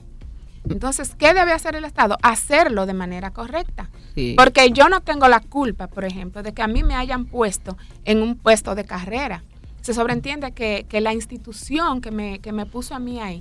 Entonces, 0.68 1.14
¿qué 1.16 1.32
debe 1.32 1.52
hacer 1.52 1.76
el 1.76 1.84
Estado? 1.84 2.16
Hacerlo 2.22 2.86
de 2.86 2.94
manera 2.94 3.30
correcta. 3.30 3.88
Porque 4.36 4.70
yo 4.72 4.88
no 4.88 5.00
tengo 5.00 5.28
la 5.28 5.40
culpa, 5.40 5.86
por 5.86 6.04
ejemplo, 6.04 6.42
de 6.42 6.52
que 6.52 6.62
a 6.62 6.66
mí 6.66 6.82
me 6.82 6.94
hayan 6.94 7.26
puesto 7.26 7.76
en 8.04 8.22
un 8.22 8.36
puesto 8.36 8.74
de 8.74 8.84
carrera. 8.84 9.44
Se 9.86 9.94
sobreentiende 9.94 10.50
que, 10.50 10.84
la 11.00 11.14
institución 11.14 12.00
que 12.00 12.10
me, 12.10 12.40
que 12.40 12.50
me 12.50 12.66
puso 12.66 12.96
a 12.96 12.98
mí 12.98 13.20
ahí 13.20 13.40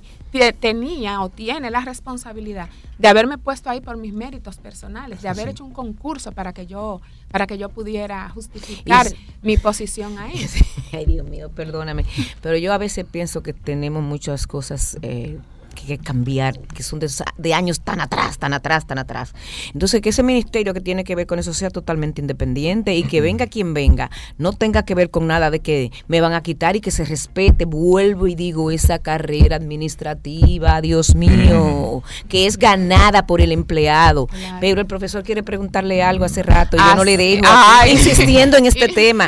tenía 0.60 1.22
o 1.22 1.28
tiene 1.28 1.72
la 1.72 1.80
responsabilidad 1.80 2.68
de 2.98 3.08
haberme 3.08 3.36
puesto 3.36 3.68
ahí 3.68 3.80
por 3.80 3.96
mis 3.96 4.12
méritos 4.12 4.58
personales, 4.58 5.22
de 5.22 5.28
haber 5.28 5.48
hecho 5.48 5.64
un 5.64 5.72
concurso 5.72 6.30
para 6.30 6.52
que 6.52 6.66
yo 6.66 7.00
para 7.32 7.48
que 7.48 7.58
yo 7.58 7.68
pudiera 7.68 8.28
justificar 8.28 9.08
mi 9.42 9.56
posición 9.56 10.18
ahí. 10.18 10.46
Ay, 10.92 11.06
Dios 11.06 11.28
mío, 11.28 11.50
perdóname. 11.50 12.04
Pero 12.40 12.56
yo 12.58 12.72
a 12.72 12.78
veces 12.78 13.04
pienso 13.04 13.42
que 13.42 13.52
tenemos 13.52 14.04
muchas 14.04 14.46
cosas 14.46 14.98
eh, 15.02 15.40
que 15.84 15.98
cambiar, 15.98 16.58
que 16.58 16.82
son 16.82 16.98
de, 16.98 17.54
años 17.54 17.80
tan 17.80 18.00
atrás, 18.00 18.38
tan 18.38 18.52
atrás, 18.52 18.86
tan 18.86 18.98
atrás. 18.98 19.32
Entonces, 19.72 20.00
que 20.00 20.08
ese 20.08 20.22
ministerio 20.22 20.74
que 20.74 20.80
tiene 20.80 21.04
que 21.04 21.14
ver 21.14 21.26
con 21.26 21.38
eso 21.38 21.54
sea 21.54 21.70
totalmente 21.70 22.20
independiente 22.20 22.94
y 22.94 23.04
que 23.04 23.20
venga 23.20 23.46
quien 23.46 23.74
venga, 23.74 24.10
no 24.38 24.52
tenga 24.52 24.84
que 24.84 24.94
ver 24.94 25.10
con 25.10 25.26
nada 25.26 25.50
de 25.50 25.60
que 25.60 25.92
me 26.08 26.20
van 26.20 26.32
a 26.32 26.42
quitar 26.42 26.76
y 26.76 26.80
que 26.80 26.90
se 26.90 27.04
respete. 27.04 27.64
Vuelvo 27.64 28.26
y 28.26 28.34
digo, 28.34 28.70
esa 28.70 28.98
carrera 28.98 29.56
administrativa, 29.56 30.80
Dios 30.80 31.14
mío, 31.14 32.02
que 32.28 32.46
es 32.46 32.56
ganada 32.56 33.26
por 33.26 33.40
el 33.40 33.52
empleado. 33.52 34.28
Pero 34.60 34.80
el 34.80 34.86
profesor 34.86 35.22
quiere 35.22 35.42
preguntarle 35.42 36.02
algo 36.02 36.24
hace 36.24 36.42
rato 36.42 36.76
y 36.76 36.80
yo 36.80 36.94
no 36.96 37.04
le 37.04 37.16
dejo 37.16 37.44
insistiendo 37.90 38.56
en 38.56 38.66
este 38.66 38.88
tema. 38.88 39.26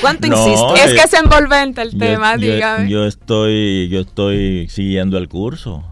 ¿Cuánto 0.00 0.26
insisto? 0.28 0.74
Es, 0.76 0.94
que 0.94 1.00
es 1.00 1.14
envolvente 1.14 1.82
el 1.82 1.98
tema, 1.98 2.36
dígame. 2.36 2.88
Yo 2.88 3.04
estoy, 3.06 3.88
yo 3.88 4.00
estoy 4.00 4.68
siguiendo 4.68 5.18
el 5.18 5.28
curso 5.28 5.47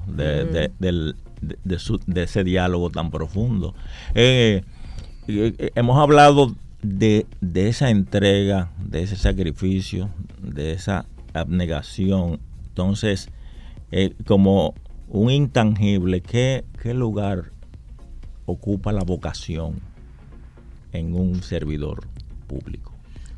de, 0.07 0.71
de, 0.79 2.23
ese 2.23 2.45
diálogo 2.45 2.91
tan 2.91 3.11
profundo. 3.11 3.75
Eh, 4.15 4.63
eh, 5.29 5.55
eh, 5.59 5.71
hemos 5.75 5.99
hablado 5.99 6.55
de, 6.83 7.27
esa 7.55 7.91
entrega, 7.91 8.71
de 8.79 9.03
ese 9.03 9.17
sacrificio, 9.17 10.11
de 10.41 10.73
esa 10.73 11.07
abnegación. 11.35 12.41
Entonces, 12.69 13.29
como 14.27 14.75
un 15.09 15.31
intangible, 15.31 16.21
¿qué, 16.21 16.65
¿qué 16.83 16.95
lugar 16.95 17.53
ocupa 18.45 18.93
la 18.93 19.03
vocación 19.03 19.81
en 20.93 21.15
un 21.15 21.43
servidor 21.43 22.07
público? 22.47 22.93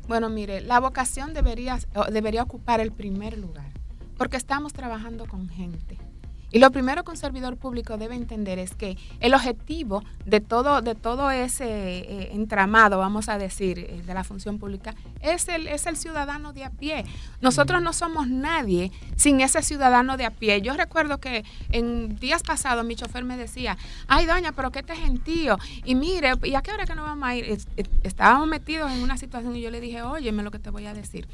Bueno, 0.07 0.29
mire, 0.29 0.61
la 0.61 0.79
vocación 0.79 1.33
debería, 1.33 1.77
debería 2.11 2.41
ocupar 2.41 2.79
el 2.79 2.91
primer 2.91 3.37
lugar, 3.37 3.71
porque 4.17 4.37
estamos 4.37 4.73
trabajando 4.73 5.27
con 5.27 5.47
gente. 5.49 6.08
Y 6.51 6.59
lo 6.59 6.71
primero 6.71 7.03
que 7.03 7.11
un 7.11 7.17
servidor 7.17 7.57
público 7.57 7.97
debe 7.97 8.15
entender 8.15 8.57
es 8.59 8.73
que 8.73 8.97
el 9.19 9.33
objetivo 9.33 10.03
de 10.25 10.39
todo, 10.39 10.81
de 10.81 10.95
todo 10.95 11.29
ese 11.29 11.65
eh, 11.67 12.29
entramado, 12.33 12.97
vamos 12.97 13.29
a 13.29 13.37
decir, 13.37 13.79
eh, 13.79 14.01
de 14.05 14.13
la 14.13 14.23
función 14.23 14.57
pública, 14.57 14.95
es 15.21 15.47
el, 15.47 15.67
es 15.67 15.85
el 15.85 15.95
ciudadano 15.95 16.53
de 16.53 16.65
a 16.65 16.71
pie. 16.71 17.05
Nosotros 17.41 17.81
no 17.81 17.93
somos 17.93 18.27
nadie 18.27 18.91
sin 19.15 19.41
ese 19.41 19.61
ciudadano 19.61 20.17
de 20.17 20.25
a 20.25 20.31
pie. 20.31 20.61
Yo 20.61 20.75
recuerdo 20.75 21.19
que 21.19 21.45
en 21.71 22.15
días 22.17 22.41
pasados 22.41 22.83
mi 22.83 22.95
chofer 22.95 23.23
me 23.23 23.37
decía, 23.37 23.77
ay 24.07 24.25
doña, 24.25 24.51
pero 24.51 24.71
qué 24.71 24.81
te 24.81 24.95
gentío. 24.95 25.57
Y 25.85 25.95
mire, 25.95 26.33
¿y 26.43 26.55
a 26.55 26.61
qué 26.61 26.71
hora 26.71 26.85
que 26.85 26.95
no 26.95 27.03
vamos 27.03 27.27
a 27.27 27.35
ir? 27.35 27.59
Estábamos 28.03 28.47
metidos 28.47 28.91
en 28.91 29.03
una 29.03 29.17
situación 29.17 29.55
y 29.55 29.61
yo 29.61 29.69
le 29.69 29.81
dije, 29.81 30.01
óyeme 30.01 30.41
lo 30.41 30.51
que 30.51 30.59
te 30.59 30.71
voy 30.71 30.87
a 30.87 30.93
decir 30.93 31.27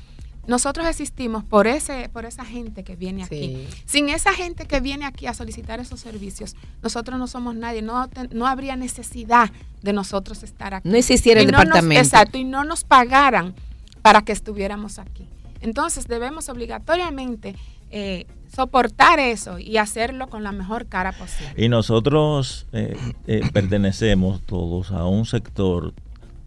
nosotros 0.47 0.85
existimos 0.87 1.43
por 1.43 1.67
ese 1.67 2.09
por 2.09 2.25
esa 2.25 2.45
gente 2.45 2.83
que 2.83 2.95
viene 2.95 3.23
aquí. 3.23 3.67
Sin 3.85 4.09
esa 4.09 4.33
gente 4.33 4.65
que 4.65 4.79
viene 4.79 5.05
aquí 5.05 5.27
a 5.27 5.33
solicitar 5.33 5.79
esos 5.79 5.99
servicios, 5.99 6.55
nosotros 6.81 7.17
no 7.19 7.27
somos 7.27 7.55
nadie, 7.55 7.81
no, 7.81 8.09
no 8.31 8.47
habría 8.47 8.75
necesidad 8.75 9.51
de 9.81 9.93
nosotros 9.93 10.43
estar 10.43 10.73
aquí. 10.73 10.89
No 10.89 10.95
existiera 10.95 11.41
el 11.41 11.47
departamento. 11.47 12.01
exacto, 12.01 12.37
y 12.37 12.43
no 12.43 12.63
nos 12.63 12.83
pagaran 12.83 13.55
para 14.01 14.21
que 14.23 14.31
estuviéramos 14.31 14.99
aquí. 14.99 15.27
Entonces 15.61 16.07
debemos 16.07 16.49
obligatoriamente 16.49 17.55
eh, 17.91 18.25
soportar 18.53 19.19
eso 19.19 19.59
y 19.59 19.77
hacerlo 19.77 20.27
con 20.27 20.43
la 20.43 20.51
mejor 20.51 20.87
cara 20.87 21.11
posible. 21.11 21.53
Y 21.57 21.69
nosotros 21.69 22.67
eh, 22.71 22.95
eh, 23.27 23.41
pertenecemos 23.51 24.41
todos 24.41 24.91
a 24.91 25.05
un 25.05 25.25
sector 25.25 25.93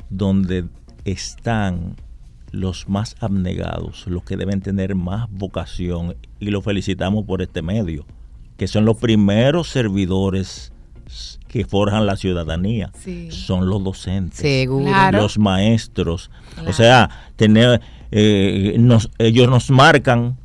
donde 0.08 0.64
están 1.04 1.96
los 2.50 2.88
más 2.88 3.16
abnegados, 3.20 4.06
los 4.06 4.22
que 4.24 4.36
deben 4.36 4.60
tener 4.60 4.94
más 4.94 5.28
vocación, 5.30 6.16
y 6.40 6.50
lo 6.50 6.62
felicitamos 6.62 7.24
por 7.24 7.42
este 7.42 7.62
medio, 7.62 8.06
que 8.56 8.68
son 8.68 8.84
los 8.84 8.96
primeros 8.96 9.68
servidores 9.68 10.72
que 11.46 11.64
forjan 11.64 12.06
la 12.06 12.16
ciudadanía, 12.16 12.92
son 13.30 13.68
los 13.68 13.82
docentes, 13.82 14.68
los 15.12 15.38
maestros. 15.38 16.30
O 16.66 16.72
sea, 16.72 17.08
tener, 17.36 17.80
eh, 18.10 18.76
ellos 19.18 19.48
nos 19.48 19.70
marcan 19.70 20.36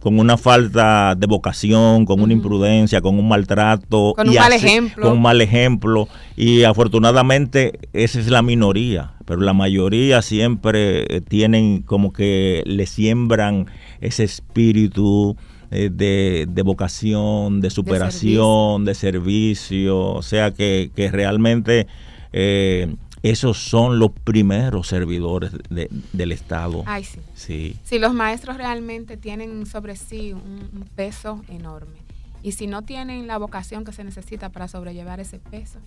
con 0.00 0.18
una 0.18 0.36
falta 0.36 1.14
de 1.14 1.26
vocación, 1.26 2.04
con 2.04 2.20
una 2.20 2.32
imprudencia, 2.32 3.00
con 3.00 3.18
un 3.18 3.28
maltrato. 3.28 4.14
Con 4.14 4.28
un 4.28 4.34
mal 4.34 4.52
ejemplo. 4.52 5.02
Con 5.02 5.12
un 5.12 5.22
mal 5.22 5.40
ejemplo. 5.40 6.08
Y 6.36 6.64
afortunadamente 6.64 7.78
esa 7.92 8.20
es 8.20 8.28
la 8.28 8.42
minoría, 8.42 9.14
pero 9.24 9.40
la 9.40 9.52
mayoría 9.52 10.22
siempre 10.22 11.16
eh, 11.16 11.20
tienen 11.20 11.82
como 11.82 12.12
que 12.12 12.62
le 12.66 12.86
siembran 12.86 13.66
ese 14.00 14.24
espíritu 14.24 15.36
eh, 15.70 15.90
de, 15.92 16.62
vocación, 16.62 17.60
de 17.60 17.70
superación, 17.70 18.84
de 18.84 18.94
servicio, 18.94 19.98
o 19.98 20.22
sea 20.22 20.52
que, 20.52 20.90
que 20.94 21.10
realmente... 21.10 21.86
Eh, 22.32 22.94
esos 23.22 23.58
son 23.58 23.98
los 23.98 24.12
primeros 24.12 24.88
servidores 24.88 25.52
del 25.70 26.32
Estado. 26.32 26.82
Ay, 26.86 27.04
sí. 27.04 27.20
sí. 27.34 27.76
Sí, 27.84 27.98
los 27.98 28.14
maestros 28.14 28.56
realmente 28.56 29.16
tienen 29.16 29.66
sobre 29.66 29.96
sí 29.96 30.32
un, 30.32 30.88
peso 30.94 31.42
enorme. 31.48 31.98
Y 32.42 32.52
si 32.52 32.66
no 32.66 32.82
tienen 32.82 33.26
la 33.26 33.38
vocación 33.38 33.84
que 33.84 33.92
se 33.92 34.04
necesita 34.04 34.50
para 34.50 34.68
sobrellevar 34.68 35.20
ese 35.20 35.38
peso, 35.38 35.78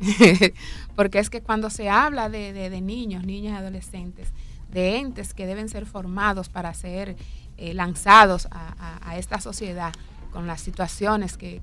porque 0.96 1.18
es 1.18 1.30
que 1.30 1.42
cuando 1.42 1.70
se 1.70 1.88
habla 1.88 2.28
de, 2.28 2.80
niños, 2.80 3.24
niñas 3.24 3.54
y 3.54 3.56
adolescentes, 3.56 4.32
de 4.72 4.96
entes 4.96 5.34
que 5.34 5.46
deben 5.46 5.68
ser 5.68 5.86
formados 5.86 6.48
para 6.48 6.72
ser 6.74 7.16
eh, 7.56 7.74
lanzados 7.74 8.48
a, 8.50 9.16
esta 9.16 9.40
sociedad 9.40 9.92
con 10.32 10.46
las 10.46 10.60
situaciones 10.60 11.36
que, 11.36 11.60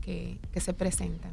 que 0.51 0.59
se 0.61 0.73
presentan 0.73 1.31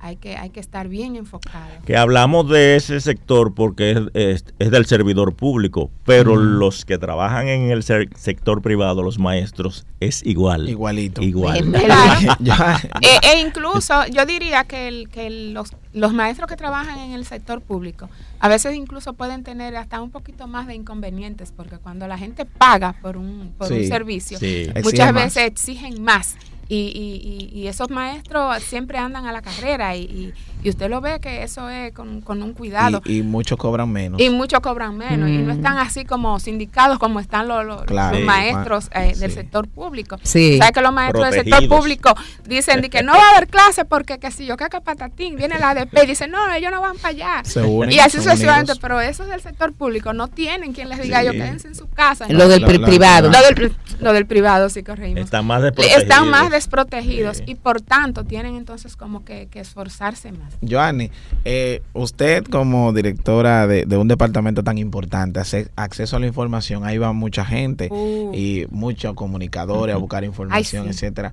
hay 0.00 0.16
que, 0.16 0.36
hay 0.36 0.50
que 0.50 0.60
estar 0.60 0.88
bien 0.88 1.16
enfocado. 1.16 1.66
Que 1.84 1.96
hablamos 1.96 2.48
de 2.48 2.76
ese 2.76 3.00
sector 3.00 3.54
porque 3.54 4.08
es, 4.14 4.44
es, 4.58 4.70
del 4.70 4.86
servidor 4.86 5.34
público, 5.34 5.90
pero 6.04 6.36
los 6.36 6.84
que 6.84 6.98
trabajan 6.98 7.48
en 7.48 7.70
el 7.70 7.82
sector 7.82 8.62
privado, 8.62 9.02
los 9.02 9.18
maestros, 9.18 9.86
es 10.00 10.24
igual. 10.24 10.68
Igualito. 10.68 11.22
Igual. 11.22 11.74
e, 11.74 13.32
e, 13.32 13.40
incluso 13.40 14.06
yo 14.06 14.26
diría 14.26 14.64
que, 14.64 14.88
el, 14.88 15.08
que 15.08 15.30
los, 15.30 15.72
los 15.92 16.12
maestros 16.12 16.48
que 16.48 16.56
trabajan 16.56 16.98
en 16.98 17.12
el 17.12 17.24
sector 17.24 17.60
público 17.60 18.08
a 18.38 18.48
veces 18.48 18.74
incluso 18.74 19.14
pueden 19.14 19.42
tener 19.44 19.76
hasta 19.76 20.00
un 20.02 20.10
poquito 20.10 20.46
más 20.46 20.66
de 20.66 20.74
inconvenientes 20.74 21.52
porque 21.56 21.78
cuando 21.78 22.06
la 22.06 22.18
gente 22.18 22.44
paga 22.44 22.94
por 23.00 23.16
un, 23.16 23.54
por 23.56 23.72
un 23.72 23.84
servicio, 23.86 24.38
muchas 24.82 25.14
veces 25.14 25.44
exigen 25.44 26.02
más 26.02 26.36
y, 26.68 27.50
y, 27.52 27.58
y, 27.60 27.68
esos 27.68 27.90
maestros 27.90 28.62
siempre 28.62 28.98
andan 28.98 29.26
a 29.26 29.32
la 29.32 29.40
carrera 29.40 29.94
y, 29.96 30.34
y 30.66 30.70
usted 30.70 30.90
lo 30.90 31.00
ve 31.00 31.20
que 31.20 31.44
eso 31.44 31.68
es 31.70 31.92
con, 31.92 32.24
un 32.26 32.52
cuidado. 32.52 33.00
Y, 33.04 33.22
muchos 33.22 33.56
cobran 33.56 33.88
menos. 33.88 34.20
Y 34.20 34.30
muchos 34.30 34.58
cobran 34.58 34.96
menos. 34.96 35.28
Y 35.28 35.38
no 35.38 35.54
mm. 35.54 35.58
están 35.58 35.78
así 35.78 36.04
como 36.04 36.40
sindicados 36.40 36.98
como 36.98 37.20
están 37.20 37.46
los, 37.46 37.64
los, 37.64 38.20
maestros 38.24 38.88
eh, 38.92 39.14
del 39.16 39.30
sector 39.30 39.68
público. 39.68 40.18
Sí. 40.24 40.58
que 40.74 40.80
los 40.80 40.92
maestros 40.92 41.30
del 41.30 41.44
sector 41.44 41.68
público 41.68 42.14
dicen 42.48 42.82
que 42.82 43.04
no 43.04 43.12
va 43.12 43.28
a 43.28 43.36
haber 43.36 43.46
clase 43.46 43.84
porque 43.84 44.18
que 44.18 44.32
si 44.32 44.44
yo 44.44 44.56
que 44.56 44.66
patatín, 44.80 45.36
viene 45.36 45.56
la 45.58 45.70
ADP 45.70 46.02
y 46.02 46.06
dicen, 46.06 46.32
no, 46.32 46.52
ellos 46.52 46.72
no 46.72 46.80
van 46.80 46.96
para 46.96 47.10
allá. 47.10 47.42
y 47.88 47.98
así 48.00 48.18
sucesivamente, 48.18 48.72
pero 48.80 49.00
esos 49.00 49.28
del 49.28 49.40
sector 49.40 49.72
público 49.72 50.12
no 50.12 50.26
tienen 50.26 50.72
quien 50.72 50.88
les 50.88 51.00
diga, 51.00 51.22
yo 51.22 51.30
quédense 51.30 51.68
en 51.68 51.76
su 51.76 51.88
casa. 51.88 52.26
Lo 52.28 52.48
del 52.48 52.64
privado. 52.64 53.30
Lo 54.00 54.12
del, 54.12 54.26
privado, 54.26 54.68
sí, 54.68 54.82
corregimos. 54.82 55.24
Están 55.24 55.46
más 55.46 55.62
desprotegidos. 55.62 56.02
Están 56.02 56.28
más 56.28 56.50
desprotegidos 56.56 57.42
y 57.46 57.54
por 57.54 57.80
tanto 57.80 58.24
tienen 58.24 58.56
entonces 58.56 58.96
como 58.96 59.24
que 59.24 59.48
esforzarse 59.54 60.32
más. 60.32 60.54
Joanny, 60.68 61.10
eh, 61.44 61.82
usted 61.92 62.44
como 62.44 62.92
directora 62.92 63.66
de, 63.66 63.96
un 63.96 64.08
departamento 64.08 64.62
tan 64.62 64.78
importante, 64.78 65.40
acceso 65.76 66.16
a 66.16 66.20
la 66.20 66.26
información, 66.26 66.84
ahí 66.84 66.98
va 66.98 67.12
mucha 67.12 67.44
gente 67.44 67.88
uh. 67.90 68.32
y 68.34 68.66
muchos 68.70 69.14
comunicadores 69.14 69.94
a 69.94 69.98
buscar 69.98 70.24
información, 70.24 70.88
etcétera. 70.88 71.32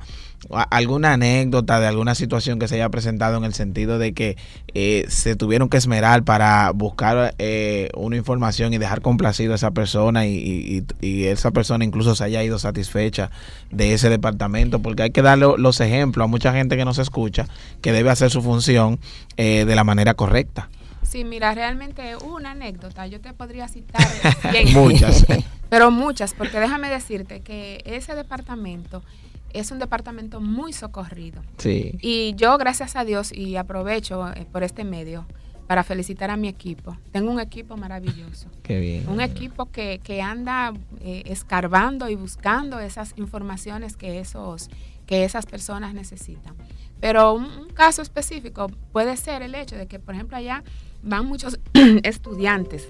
¿Alguna 0.49 1.13
anécdota 1.13 1.79
de 1.79 1.87
alguna 1.87 2.15
situación 2.15 2.59
que 2.59 2.67
se 2.67 2.75
haya 2.75 2.89
presentado 2.89 3.37
en 3.37 3.43
el 3.45 3.53
sentido 3.53 3.97
de 3.97 4.13
que 4.13 4.37
eh, 4.73 5.05
se 5.07 5.35
tuvieron 5.35 5.69
que 5.69 5.77
esmerar 5.77 6.23
para 6.23 6.71
buscar 6.71 7.33
eh, 7.37 7.89
una 7.95 8.17
información 8.17 8.73
y 8.73 8.77
dejar 8.77 9.01
complacido 9.01 9.53
a 9.53 9.55
esa 9.55 9.71
persona 9.71 10.25
y, 10.25 10.85
esa 11.01 11.51
persona 11.51 11.85
incluso 11.85 12.15
se 12.15 12.25
haya 12.25 12.43
ido 12.43 12.59
satisfecha 12.59 13.31
de 13.71 13.93
ese 13.93 14.09
departamento? 14.09 14.79
Porque 14.79 15.03
hay 15.03 15.11
que 15.11 15.21
darle 15.21 15.45
los 15.57 15.79
ejemplos 15.79 16.25
a 16.25 16.27
mucha 16.27 16.53
gente 16.53 16.75
que 16.77 16.85
nos 16.85 16.97
escucha 16.97 17.47
que 17.81 17.91
debe 17.91 18.09
hacer 18.09 18.29
su 18.29 18.41
función 18.41 18.99
eh, 19.37 19.65
de 19.65 19.75
la 19.75 19.83
manera 19.83 20.13
correcta. 20.13 20.69
Sí, 21.03 21.23
mira, 21.23 21.53
realmente 21.53 22.15
una 22.17 22.51
anécdota, 22.51 23.07
yo 23.07 23.21
te 23.21 23.33
podría 23.33 23.67
citar 23.67 24.01
muchas, 24.73 25.25
pero 25.69 25.91
muchas, 25.91 26.33
porque 26.33 26.59
déjame 26.59 26.89
decirte 26.89 27.41
que 27.41 27.81
ese 27.85 28.15
departamento 28.15 29.03
es 29.53 29.71
un 29.71 29.79
departamento 29.79 30.41
muy 30.41 30.73
socorrido. 30.73 31.41
Sí. 31.57 31.97
Y 32.01 32.33
yo, 32.35 32.57
gracias 32.57 32.95
a 32.95 33.05
Dios, 33.05 33.31
y 33.31 33.55
aprovecho 33.55 34.29
eh, 34.33 34.45
por 34.51 34.63
este 34.63 34.83
medio 34.83 35.25
para 35.67 35.83
felicitar 35.83 36.29
a 36.29 36.37
mi 36.37 36.47
equipo. 36.47 36.97
Tengo 37.11 37.31
un 37.31 37.39
equipo 37.39 37.77
maravilloso. 37.77 38.47
Qué 38.63 38.79
bien. 38.79 39.07
Un 39.07 39.21
equipo 39.21 39.67
que, 39.67 39.99
que 40.03 40.21
anda 40.21 40.73
eh, 41.01 41.23
escarbando 41.25 42.09
y 42.09 42.15
buscando 42.15 42.79
esas 42.79 43.13
informaciones 43.17 43.95
que, 43.95 44.19
esos, 44.19 44.69
que 45.05 45.23
esas 45.23 45.45
personas 45.45 45.93
necesitan. 45.93 46.55
Pero 46.99 47.33
un, 47.33 47.67
caso 47.73 48.01
específico 48.01 48.71
puede 48.91 49.17
ser 49.17 49.41
el 49.41 49.55
hecho 49.55 49.75
de 49.75 49.87
que, 49.87 49.99
por 49.99 50.15
ejemplo, 50.15 50.37
allá 50.37 50.63
van 51.01 51.25
muchos 51.25 51.59
estudiantes 52.03 52.89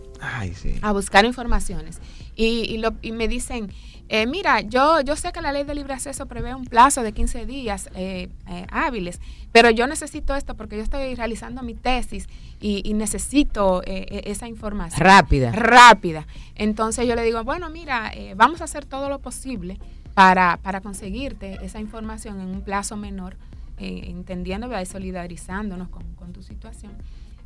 a 0.81 0.91
buscar 0.91 1.25
informaciones 1.25 1.99
y, 2.35 2.77
lo, 2.77 2.93
y 3.01 3.11
me 3.11 3.27
dicen, 3.27 3.71
eh, 4.15 4.27
mira, 4.27 4.61
yo, 4.61 5.01
yo 5.01 5.15
sé 5.15 5.31
que 5.31 5.41
la 5.41 5.51
ley 5.51 5.63
de 5.63 5.73
libre 5.73 5.93
acceso 5.93 6.25
prevé 6.27 6.53
un 6.53 6.65
plazo 6.65 7.01
de 7.01 7.13
15 7.13 7.45
días 7.45 7.89
eh, 7.95 8.29
eh, 8.47 8.67
hábiles, 8.69 9.19
pero 9.51 9.69
yo 9.69 9.87
necesito 9.87 10.35
esto 10.35 10.55
porque 10.55 10.77
yo 10.77 10.83
estoy 10.83 11.15
realizando 11.15 11.63
mi 11.63 11.73
tesis 11.73 12.27
y, 12.59 12.93
necesito 12.93 13.81
esa 13.85 14.47
información. 14.47 15.01
Rápida. 15.01 15.51
Rápida. 15.51 16.27
Entonces 16.55 17.07
yo 17.07 17.15
le 17.15 17.23
digo, 17.23 17.43
bueno, 17.43 17.69
mira, 17.69 18.11
vamos 18.35 18.61
a 18.61 18.63
hacer 18.63 18.85
todo 18.85 19.09
lo 19.09 19.19
posible 19.19 19.79
para, 20.13 20.57
para 20.61 20.79
conseguirte 20.79 21.57
esa 21.61 21.79
información 21.79 22.39
en 22.39 22.47
un 22.47 22.61
plazo 22.61 22.95
menor 22.95 23.35
eh, 23.79 24.03
entendiendo 24.09 24.69
y 24.79 24.85
solidarizándonos 24.85 25.89
con, 25.89 26.03
con, 26.13 26.31
tu 26.31 26.43
situación. 26.43 26.91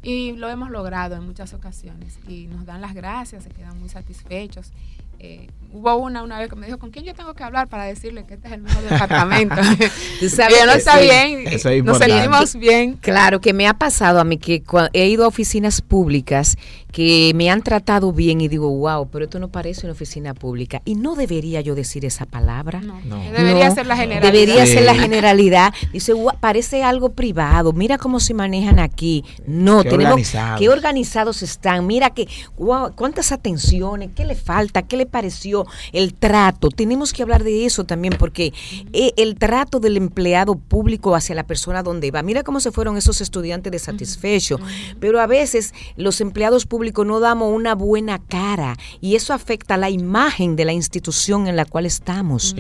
Y 0.04 0.34
lo 0.34 0.50
hemos 0.50 0.70
logrado 0.70 1.16
en 1.16 1.26
muchas 1.26 1.54
ocasiones 1.54 2.20
y 2.28 2.48
nos 2.48 2.66
dan 2.66 2.82
las 2.82 2.94
gracias, 2.94 3.46
se 3.46 3.50
quedan 3.50 3.80
muy 3.80 3.88
satisfechos 3.88 4.72
eh, 5.20 5.48
hubo 5.72 5.96
una 5.98 6.24
una 6.24 6.40
vez 6.40 6.50
que 6.50 6.56
me 6.56 6.66
dijo, 6.66 6.80
¿con 6.80 6.92
quién 6.92 7.06
yo 7.06 7.14
tengo 7.14 7.34
que 7.34 7.44
hablar 7.44 7.68
para 7.68 7.86
decirle 7.86 8.26
que 8.26 8.36
este 8.36 8.48
es 8.48 8.54
el 8.54 8.62
mismo 8.62 8.82
departamento? 8.82 9.56
¿Tú 10.20 10.30
sabes, 10.30 10.58
no 10.66 10.74
está 10.74 11.00
bien, 11.00 11.46
nos 11.86 11.98
sentimos 11.98 12.56
bien. 12.56 12.94
Claro, 12.94 13.42
que 13.42 13.54
me 13.54 13.68
ha 13.68 13.74
pasado 13.74 14.20
a 14.20 14.24
mí 14.24 14.38
que 14.38 14.64
he 14.94 15.08
ido 15.08 15.26
a 15.26 15.28
oficinas 15.28 15.82
públicas 15.82 16.58
que 16.92 17.32
me 17.36 17.52
han 17.52 17.62
tratado 17.62 18.12
bien 18.14 18.42
y 18.42 18.48
digo, 18.48 18.70
wow, 18.72 19.08
pero 19.10 19.26
esto 19.26 19.40
no 19.40 19.50
parece 19.50 19.86
una 19.86 19.94
oficina 19.94 20.34
pública. 20.34 20.82
Y 20.86 20.96
no 20.96 21.16
debería 21.16 21.62
yo 21.62 21.76
decir 21.76 22.06
esa 22.06 22.26
palabra. 22.26 22.82
No, 22.82 23.00
debería 23.32 23.70
ser 23.72 23.86
la 23.86 23.98
generalidad. 23.98 24.32
Debería 24.32 24.66
ser 24.66 24.84
la 24.84 24.96
generalidad. 24.96 25.74
Dice, 25.92 26.14
parece 26.40 26.84
algo 26.84 27.10
privado, 27.10 27.74
mira 27.74 27.98
cómo 27.98 28.20
se 28.20 28.34
manejan 28.34 28.80
aquí. 28.80 29.24
No, 29.46 29.84
tenemos 29.84 30.14
organizados. 30.14 30.60
qué 30.60 30.70
organizados 30.70 31.44
están, 31.44 31.86
mira 31.86 32.12
que, 32.12 32.28
wow, 32.58 32.94
cuántas 32.96 33.32
atenciones, 33.32 34.10
qué 34.16 34.26
le 34.26 34.36
falta, 34.36 34.82
qué 34.82 34.98
le 34.98 35.06
pareció 35.08 35.66
el 35.94 36.14
trato. 36.14 36.70
Tenemos 36.70 37.14
que 37.14 37.24
hablar 37.24 37.44
de 37.44 37.66
eso 37.66 37.84
también 37.84 38.16
porque 38.18 38.54
eh, 38.94 39.14
el 39.18 39.36
trato 39.36 39.80
del 39.80 39.98
empleado 39.98 40.56
público 40.56 41.16
hacia 41.16 41.36
la 41.36 41.46
persona 41.46 41.84
donde 41.84 42.12
va. 42.12 42.24
Mira 42.24 42.44
cómo 42.44 42.60
se 42.60 42.72
fueron 42.72 42.98
esos 42.98 43.22
estudiantes 43.22 43.72
de 43.72 43.80
satisfecho, 43.80 44.60
pero 45.00 45.20
a 45.20 45.28
veces 45.28 45.74
los 45.96 46.22
empleados 46.22 46.66
públicos 46.66 47.06
no 47.06 47.20
damos 47.20 47.54
una 47.54 47.76
buena 47.76 48.20
cara 48.20 48.78
y 49.02 49.16
eso 49.16 49.34
afecta 49.34 49.78
la 49.78 49.90
imagen 49.90 50.56
de 50.56 50.66
la 50.66 50.74
institución 50.74 51.48
en 51.48 51.56
la 51.56 51.66
cual 51.66 51.86
estamos. 51.86 52.56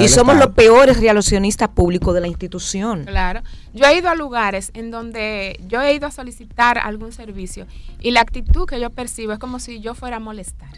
Y, 0.00 0.08
somos 0.08 0.36
los 0.36 0.50
peores 0.50 1.00
relacionistas 1.00 1.68
públicos 1.68 2.14
de 2.14 2.20
la 2.20 2.28
institución. 2.28 3.04
Claro. 3.04 3.42
Yo 3.74 3.86
he 3.86 3.98
ido 3.98 4.08
a 4.08 4.14
lugares 4.14 4.70
en 4.74 4.90
donde 4.90 5.60
yo 5.66 5.80
he 5.80 5.94
ido 5.94 6.06
a 6.06 6.10
solicitar 6.10 6.78
algún 6.78 7.12
servicio 7.12 7.66
y 8.00 8.10
la 8.10 8.20
actitud 8.20 8.66
que 8.66 8.80
yo 8.80 8.90
percibo 8.90 9.32
es 9.32 9.38
como 9.38 9.58
si 9.58 9.80
yo 9.80 9.94
fuera 9.94 10.16
a 10.16 10.20
molestar. 10.20 10.68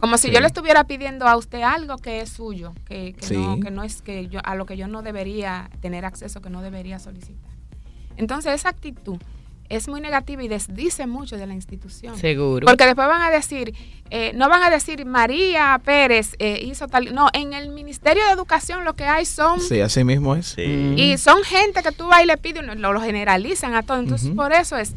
Como 0.00 0.09
si 0.18 0.30
yo 0.30 0.40
le 0.40 0.46
estuviera 0.46 0.84
pidiendo 0.84 1.26
a 1.26 1.36
usted 1.36 1.62
algo 1.62 1.96
que 1.98 2.20
es 2.20 2.30
suyo, 2.30 2.72
que, 2.86 3.14
no, 3.32 3.60
que 3.60 3.70
no 3.70 3.82
es 3.82 4.02
que 4.02 4.28
yo, 4.28 4.40
a 4.44 4.54
lo 4.54 4.66
que 4.66 4.76
yo 4.76 4.88
no 4.88 5.02
debería 5.02 5.70
tener 5.80 6.04
acceso, 6.04 6.40
que 6.40 6.50
no 6.50 6.62
debería 6.62 6.98
solicitar. 6.98 7.50
Entonces 8.16 8.54
esa 8.54 8.68
actitud 8.68 9.18
es 9.70 9.86
muy 9.86 10.00
negativa 10.00 10.42
y 10.42 10.48
desdice 10.48 11.06
mucho 11.06 11.36
de 11.36 11.46
la 11.46 11.54
institución. 11.54 12.18
Seguro. 12.18 12.66
Porque 12.66 12.84
después 12.84 13.06
van 13.06 13.22
a 13.22 13.30
decir, 13.30 13.72
eh, 14.10 14.32
no 14.34 14.48
van 14.48 14.64
a 14.64 14.70
decir 14.70 15.06
María 15.06 15.80
Pérez 15.84 16.34
eh, 16.40 16.60
hizo 16.64 16.88
tal. 16.88 17.14
No, 17.14 17.28
en 17.32 17.52
el 17.52 17.70
Ministerio 17.70 18.24
de 18.26 18.32
Educación 18.32 18.84
lo 18.84 18.94
que 18.94 19.04
hay 19.04 19.24
son. 19.24 19.60
Sí, 19.60 19.80
así 19.80 20.02
mismo 20.02 20.34
es. 20.34 20.56
Y 20.58 21.16
son 21.18 21.44
gente 21.44 21.84
que 21.84 21.92
tú 21.92 22.08
vas 22.08 22.22
y 22.24 22.26
le 22.26 22.36
pides, 22.36 22.64
lo, 22.64 22.92
lo 22.92 23.00
generalizan 23.00 23.74
a 23.74 23.84
todos. 23.84 24.00
Entonces, 24.00 24.30
por 24.30 24.52
eso 24.52 24.76
es 24.76 24.92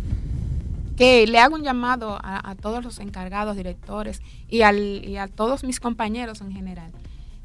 que 0.95 1.25
le 1.27 1.39
hago 1.39 1.55
un 1.55 1.63
llamado 1.63 2.19
a, 2.21 2.55
todos 2.55 2.83
los 2.83 2.99
encargados, 2.99 3.55
directores 3.55 4.21
y, 4.47 4.61
al, 4.61 4.77
y 4.77 5.17
a 5.17 5.27
todos 5.27 5.63
mis 5.63 5.79
compañeros 5.79 6.41
en 6.41 6.51
general. 6.51 6.91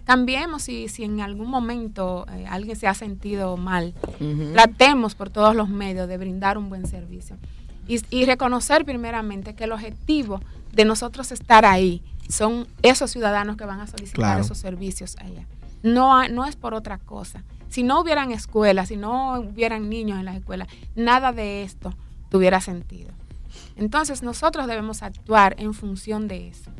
Cambiemos 0.04 0.62
si, 0.62 0.88
si 0.88 1.04
en 1.04 1.20
algún 1.20 1.48
momento 1.48 2.26
eh, 2.32 2.46
alguien 2.48 2.76
se 2.76 2.86
ha 2.86 2.94
sentido 2.94 3.56
mal. 3.56 3.94
Tratemos 4.54 5.14
por 5.14 5.28
todos 5.30 5.54
los 5.54 5.68
medios 5.68 6.08
de 6.08 6.16
brindar 6.16 6.56
un 6.56 6.68
buen 6.68 6.86
servicio. 6.86 7.36
Y, 7.86 8.00
y, 8.10 8.26
reconocer 8.26 8.84
primeramente 8.84 9.54
que 9.54 9.64
el 9.64 9.72
objetivo 9.72 10.40
de 10.72 10.84
nosotros 10.84 11.32
estar 11.32 11.64
ahí 11.64 12.02
son 12.28 12.66
esos 12.82 13.10
ciudadanos 13.10 13.56
que 13.56 13.64
van 13.64 13.80
a 13.80 13.86
solicitar 13.86 14.40
esos 14.40 14.58
servicios 14.58 15.16
allá. 15.18 15.46
No, 15.82 16.28
no 16.28 16.44
es 16.44 16.56
por 16.56 16.74
otra 16.74 16.98
cosa. 16.98 17.42
Si 17.68 17.82
no 17.82 18.00
hubieran 18.00 18.30
escuelas, 18.30 18.88
si 18.88 18.96
no 18.96 19.40
hubieran 19.40 19.88
niños 19.88 20.18
en 20.18 20.24
las 20.26 20.36
escuelas, 20.36 20.68
nada 20.96 21.32
de 21.32 21.62
esto 21.62 21.94
tuviera 22.30 22.60
sentido. 22.60 23.10
Entonces 23.76 24.22
nosotros 24.22 24.66
debemos 24.66 25.02
actuar 25.02 25.54
en 25.58 25.74
función 25.74 26.28
de 26.28 26.48
eso. 26.48 26.70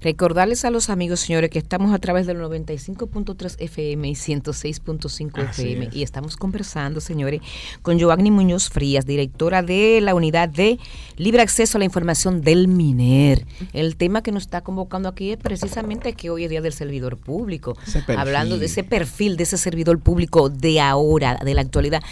Recordarles 0.00 0.64
a 0.64 0.70
los 0.70 0.90
amigos, 0.90 1.20
señores, 1.20 1.50
que 1.50 1.58
estamos 1.58 1.94
a 1.94 1.98
través 1.98 2.26
del 2.26 2.38
95.3 2.38 3.56
FM 3.58 4.08
y 4.08 4.12
106.5 4.12 5.50
FM 5.50 5.88
y 5.92 6.02
estamos 6.02 6.36
conversando, 6.36 7.00
señores, 7.00 7.40
con 7.82 8.00
Joanny 8.00 8.30
Muñoz 8.30 8.68
Frías, 8.68 9.06
directora 9.06 9.62
de 9.62 10.00
la 10.00 10.14
unidad 10.14 10.48
de 10.48 10.78
libre 11.16 11.42
acceso 11.42 11.78
a 11.78 11.80
la 11.80 11.84
información 11.84 12.42
del 12.42 12.68
MINER. 12.68 13.46
El 13.72 13.96
tema 13.96 14.22
que 14.22 14.32
nos 14.32 14.44
está 14.44 14.62
convocando 14.62 15.08
aquí 15.08 15.32
es 15.32 15.38
precisamente 15.38 16.12
que 16.12 16.30
hoy 16.30 16.44
es 16.44 16.50
Día 16.50 16.60
del 16.60 16.72
Servidor 16.72 17.16
Público, 17.16 17.76
hablando 18.16 18.58
de 18.58 18.66
ese 18.66 18.84
perfil 18.84 19.36
de 19.36 19.44
ese 19.44 19.56
servidor 19.56 20.00
público 20.00 20.50
de 20.50 20.80
ahora, 20.80 21.38
de 21.42 21.54
la 21.54 21.62
actualidad. 21.62 22.02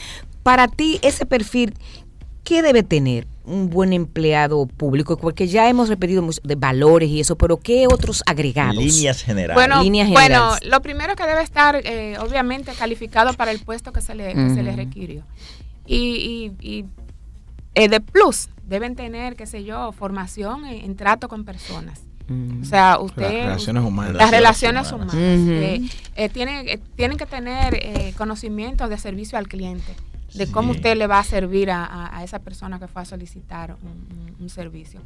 Para 0.43 0.67
ti, 0.67 0.99
ese 1.03 1.25
perfil, 1.25 1.75
¿qué 2.45 2.63
debe 2.63 2.83
tener? 2.83 3.27
un 3.45 3.71
buen 3.71 3.93
empleado 3.93 4.67
público? 4.67 5.17
Porque 5.17 5.47
ya 5.49 5.69
hemos 5.69 5.89
repetido 5.89 6.29
de 6.43 6.55
valores 6.55 7.09
y 7.09 7.21
eso, 7.21 7.37
pero 7.37 7.59
¿qué 7.59 7.87
otros 7.87 8.23
agregados? 8.27 8.77
Líneas 8.77 9.23
generales. 9.23 9.55
Bueno, 9.55 9.83
bueno 10.13 10.57
lo 10.65 10.81
primero 10.83 11.17
que 11.17 11.25
debe 11.27 11.43
estar, 11.43 11.77
eh, 11.77 12.17
obviamente, 12.19 12.73
calificado 12.73 13.33
para 13.35 13.51
el 13.51 13.61
puesto 13.61 13.93
que 13.93 14.01
se 14.01 14.15
le, 14.15 14.33
se 14.33 14.63
le 14.63 14.75
requirió. 14.75 15.25
Y, 15.87 16.53
y, 16.61 16.85
eh, 17.75 17.89
de 17.89 18.01
plus, 18.01 18.49
deben 18.65 18.95
tener, 18.95 19.35
qué 19.35 19.47
sé 19.47 19.65
yo, 19.65 19.93
formación 19.93 20.65
en, 20.67 20.97
trato 20.97 21.29
con 21.29 21.45
personas. 21.45 22.03
O 22.63 22.65
sea, 22.65 22.99
usted... 22.99 23.23
Las 23.23 23.45
relaciones 23.45 23.85
humanas. 23.85 24.15
Las 24.15 24.31
relaciones 24.31 24.93
humanas. 24.93 25.15
Eh, 25.15 26.29
tienen, 26.33 26.81
tienen 26.95 27.19
que 27.19 27.27
tener 27.27 28.15
conocimiento 28.17 28.89
de 28.89 28.97
servicio 28.97 29.37
al 29.37 29.49
cliente 29.49 29.95
de 30.35 30.51
cómo 30.51 30.73
usted 30.73 30.97
le 30.97 31.07
va 31.07 31.19
a 31.19 31.25
servir 31.25 31.71
a, 31.71 32.21
esa 32.25 32.39
persona 32.39 32.79
que 32.79 32.89
fue 32.89 33.03
a 33.03 33.05
solicitar 33.05 33.77
un, 33.83 34.49
servicio. 34.49 35.01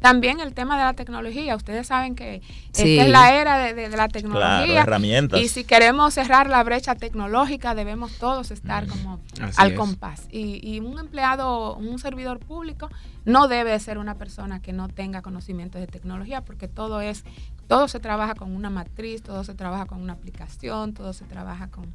También 0.00 0.40
el 0.40 0.52
tema 0.52 0.76
de 0.76 0.84
la 0.84 0.92
tecnología. 0.92 1.56
Ustedes 1.56 1.86
saben 1.86 2.14
que 2.14 2.42
esta 2.66 2.84
es 2.84 3.08
la 3.08 3.34
era 3.34 3.72
de, 3.72 3.88
la 3.88 4.08
tecnología. 4.08 4.82
herramientas. 4.82 5.40
Y 5.40 5.48
si 5.48 5.64
queremos 5.64 6.12
cerrar 6.12 6.50
la 6.50 6.62
brecha 6.62 6.94
tecnológica, 6.94 7.74
debemos 7.74 8.12
todos 8.18 8.50
estar 8.50 8.86
como 8.86 9.20
al 9.56 9.74
compás. 9.74 10.28
Y, 10.30 10.60
y, 10.62 10.80
un 10.80 10.98
empleado, 10.98 11.76
un 11.76 11.98
servidor 11.98 12.40
público, 12.40 12.90
no 13.24 13.48
debe 13.48 13.78
ser 13.80 13.96
una 13.96 14.16
persona 14.16 14.60
que 14.60 14.74
no 14.74 14.88
tenga 14.88 15.22
conocimientos 15.22 15.80
de 15.80 15.86
tecnología, 15.86 16.42
porque 16.42 16.68
todo 16.68 17.00
es, 17.00 17.24
todo 17.66 17.88
se 17.88 18.00
trabaja 18.00 18.34
con 18.34 18.54
una 18.54 18.68
matriz, 18.68 19.22
todo 19.22 19.44
se 19.44 19.54
trabaja 19.54 19.86
con 19.86 20.02
una 20.02 20.12
aplicación, 20.12 20.92
todo 20.92 21.14
se 21.14 21.24
trabaja 21.24 21.68
con 21.68 21.86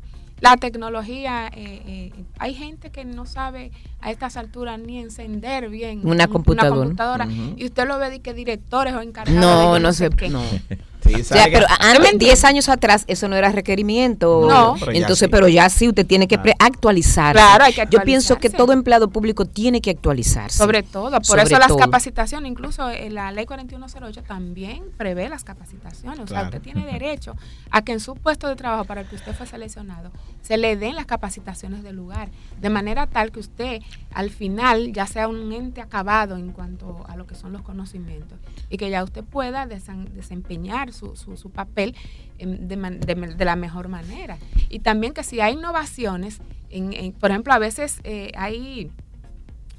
la 0.42 0.58
tecnología, 0.58 1.48
eh, 1.48 1.82
eh, 1.86 2.12
hay 2.38 2.54
gente 2.54 2.92
que 2.92 3.06
no 3.06 3.26
sabe 3.26 3.72
a 4.02 4.12
estas 4.12 4.38
alturas 4.38 4.80
ni 4.80 5.00
encender 5.00 5.70
bien 5.70 6.02
una 6.04 6.28
computadora, 6.28 7.28
y 7.58 7.66
usted 7.66 7.88
lo 7.88 7.98
ve 8.00 8.10
de 8.10 8.22
que 8.22 8.34
directores 8.34 8.94
o 8.94 9.02
encargados. 9.02 9.40
No, 9.40 9.74
no, 9.74 9.80
no 9.80 9.94
sé. 9.94 10.10
No. 10.30 10.44
pero 11.02 11.66
antes, 11.80 12.18
10 12.18 12.44
años 12.46 12.70
atrás 12.70 13.04
eso 13.08 13.28
no 13.28 13.36
era 13.36 13.52
requerimiento. 13.52 14.46
No. 14.48 14.76
Entonces, 14.92 15.28
pero 15.30 15.48
ya 15.48 15.70
sí, 15.70 15.88
usted 15.88 16.06
tiene 16.06 16.28
que 16.28 16.40
actualizar. 16.60 17.36
Claro, 17.36 17.64
hay 17.64 17.74
que 17.74 17.88
Yo 17.90 18.02
pienso 18.02 18.38
que 18.38 18.50
todo 18.50 18.74
empleado 18.74 19.10
público 19.10 19.46
tiene 19.46 19.82
que 19.82 19.92
actualizarse. 19.92 20.58
Sobre 20.58 20.84
todo, 20.84 21.20
por 21.22 21.40
eso 21.40 21.58
las 21.58 21.74
capacitaciones, 21.74 22.50
incluso 22.52 22.90
en 22.90 23.16
la 23.16 23.32
ley 23.32 23.46
4108 23.46 24.24
también 24.24 24.84
prevé 24.98 25.30
las 25.30 25.44
capacitaciones. 25.44 26.20
O 26.20 26.28
sea, 26.28 26.44
usted 26.44 26.62
tiene 26.62 26.86
derecho 26.86 27.36
a 27.72 27.82
que 27.82 27.94
en 27.94 28.00
su 28.00 28.16
puesto 28.16 28.48
de 28.48 28.56
trabajo 28.56 28.86
para 28.86 29.02
el 29.02 29.08
que 29.08 29.16
usted 29.16 29.34
fue 29.34 29.46
seleccionado 29.46 30.12
se 30.42 30.58
le 30.58 30.76
den 30.76 30.96
las 30.96 31.06
capacitaciones 31.06 31.84
del 31.84 31.96
lugar, 31.96 32.30
de 32.60 32.70
manera 32.70 33.08
tal 33.08 33.32
que 33.32 33.40
usted 33.40 33.82
al 34.14 34.30
final 34.30 34.94
ya 34.94 35.06
sea 35.06 35.28
un 35.28 35.52
ente 35.52 35.82
acabado 35.82 36.38
en 36.38 36.52
cuanto 36.52 37.06
a 37.08 37.16
lo 37.16 37.28
que 37.28 37.36
son 37.36 37.54
los 37.54 37.62
conocimientos 37.62 38.40
y 38.70 38.78
que 38.78 38.90
ya 38.90 39.04
usted 39.04 39.24
pueda 39.24 39.68
desempeñar 39.68 40.89
su, 40.92 41.16
su, 41.16 41.50
papel 41.52 41.96
de, 42.38 43.46
la 43.46 43.56
mejor 43.56 43.88
manera. 43.88 44.38
Y 44.70 44.80
también 44.80 45.14
que 45.14 45.24
si 45.24 45.40
hay 45.40 45.54
innovaciones, 45.54 46.42
en, 46.70 47.14
por 47.14 47.32
ejemplo, 47.32 47.54
a 47.54 47.60
veces 47.60 48.00
eh, 48.04 48.32
hay, 48.36 48.92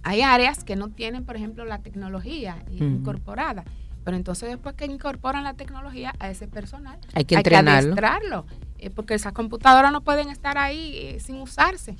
hay 0.02 0.22
áreas 0.22 0.64
que 0.64 0.76
no 0.76 0.88
tienen, 0.88 1.24
por 1.24 1.36
ejemplo, 1.36 1.64
la 1.64 1.78
tecnología 1.78 2.64
incorporada. 2.70 3.64
Pero 4.04 4.16
entonces 4.16 4.48
después 4.48 4.74
que 4.74 4.86
incorporan 4.86 5.44
la 5.44 5.54
tecnología 5.54 6.14
a 6.18 6.30
ese 6.30 6.48
personal, 6.48 6.98
hay 7.14 7.24
que 7.24 7.34
entrenarlo. 7.34 8.46
Eh, 8.82 8.88
porque 8.88 9.12
esas 9.12 9.34
computadoras 9.34 9.92
no 9.92 10.00
pueden 10.00 10.30
estar 10.30 10.56
ahí 10.56 10.92
eh, 10.94 11.20
sin 11.20 11.36
usarse. 11.36 11.96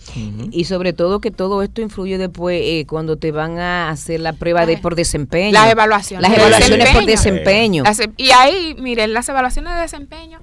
Y 0.50 0.64
sobre 0.64 0.94
todo 0.94 1.20
que 1.20 1.30
todo 1.30 1.62
esto 1.62 1.82
influye 1.82 2.16
después 2.16 2.58
eh, 2.64 2.86
cuando 2.88 3.18
te 3.18 3.32
van 3.32 3.58
a 3.58 3.90
hacer 3.90 4.20
la 4.20 4.32
prueba 4.32 4.64
de 4.64 4.78
por 4.78 4.94
desempeño. 4.94 5.52
Las 5.52 5.70
evaluaciones. 5.70 6.26
Las 6.26 6.38
evaluaciones 6.38 6.88
por 6.90 7.04
desempeño. 7.04 7.84
y 8.16 8.30
ahí, 8.30 8.74
miren, 8.78 9.12
las 9.12 9.28
evaluaciones 9.28 9.74
de 9.74 9.80
desempeño, 9.80 10.40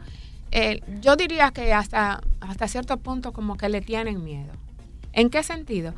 yo 1.02 1.16
diría 1.16 1.50
que 1.50 1.74
hasta, 1.74 2.22
hasta 2.40 2.68
cierto 2.68 2.98
punto 2.98 3.34
como 3.34 3.58
que 3.58 3.68
le 3.68 3.82
tienen 3.82 4.24
miedo. 4.24 4.54
¿En 5.14 5.30
qué 5.32 5.42
sentido? 5.42 5.94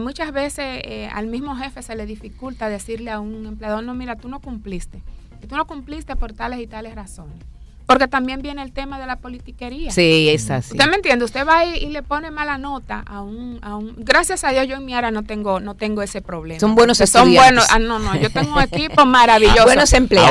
muchas 0.00 0.30
veces 0.30 0.84
al 1.12 1.26
mismo 1.26 1.56
jefe 1.56 1.82
se 1.82 1.96
le 1.96 2.06
dificulta 2.06 2.68
decirle 2.68 3.10
a 3.10 3.18
un 3.18 3.46
empleador, 3.46 3.82
no, 3.82 3.94
mira, 3.94 4.14
tú 4.14 4.28
no 4.28 4.38
cumpliste. 4.38 5.02
Tú 5.48 5.56
no 5.56 5.66
cumpliste 5.66 6.14
por 6.14 6.32
tales 6.34 6.60
y 6.60 6.68
tales 6.68 6.94
razones. 6.94 7.51
Porque 7.92 8.08
también 8.08 8.42
viene 8.42 8.62
el 8.62 8.72
tema 8.72 8.98
de 8.98 9.06
la 9.06 9.16
politiquería. 9.16 9.90
Sí, 9.90 10.28
es 10.30 10.50
así. 10.50 10.72
¿Usted 10.72 10.88
me 10.88 10.96
entiende? 10.96 11.24
Usted 11.24 11.46
va 11.46 11.64
y, 11.64 11.90
le 11.90 12.02
pone 12.02 12.30
mala 12.30 12.56
nota 12.56 13.02
a 13.06 13.20
un, 13.20 13.58
a 13.62 13.76
un... 13.76 13.94
Gracias 13.98 14.44
a 14.44 14.50
Dios 14.50 14.66
yo 14.66 14.76
en 14.76 14.86
mi 14.86 14.94
área 14.94 15.10
no 15.10 15.24
tengo, 15.24 15.60
no 15.60 15.74
tengo 15.74 16.02
ese 16.02 16.22
problema. 16.22 16.58
Son 16.58 16.74
buenos 16.74 17.00
estudiantes. 17.00 17.36
Son 17.36 17.44
buenos. 17.44 17.66
Ah, 17.70 17.78
no, 17.78 17.98
no, 17.98 18.16
yo 18.16 18.30
tengo 18.30 18.54
un 18.54 18.62
equipo 18.72 19.04
maravilloso. 19.04 19.64
buenos 19.64 19.92
empleados. 19.92 20.30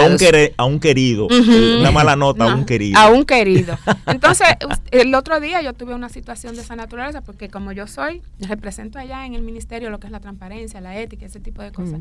A 0.58 0.66
un, 0.66 0.80
querido. 0.80 1.28
Una 1.28 1.92
mala 1.92 2.16
nota 2.16 2.52
a 2.52 2.56
un 2.56 2.66
querido. 2.66 3.00
A 3.00 3.10
un 3.10 3.26
querido. 3.26 3.78
Entonces, 4.08 4.48
el 4.90 5.14
otro 5.14 5.40
día 5.40 5.62
yo 5.62 5.74
tuve 5.74 5.94
una 5.94 6.10
situación 6.10 6.56
de 6.56 6.62
esa 6.62 6.76
naturaleza 6.76 7.22
porque 7.22 7.50
como 7.50 7.72
yo 7.72 7.86
soy, 7.88 8.22
represento 8.40 8.98
allá 8.98 9.26
en 9.26 9.36
el 9.36 9.44
ministerio 9.44 9.90
lo 9.90 10.00
que 10.00 10.08
es 10.08 10.12
la 10.12 10.20
transparencia, 10.20 10.82
la 10.82 10.98
ética, 10.98 11.26
ese 11.26 11.40
tipo 11.40 11.62
de 11.62 11.72
cosas. 11.72 12.00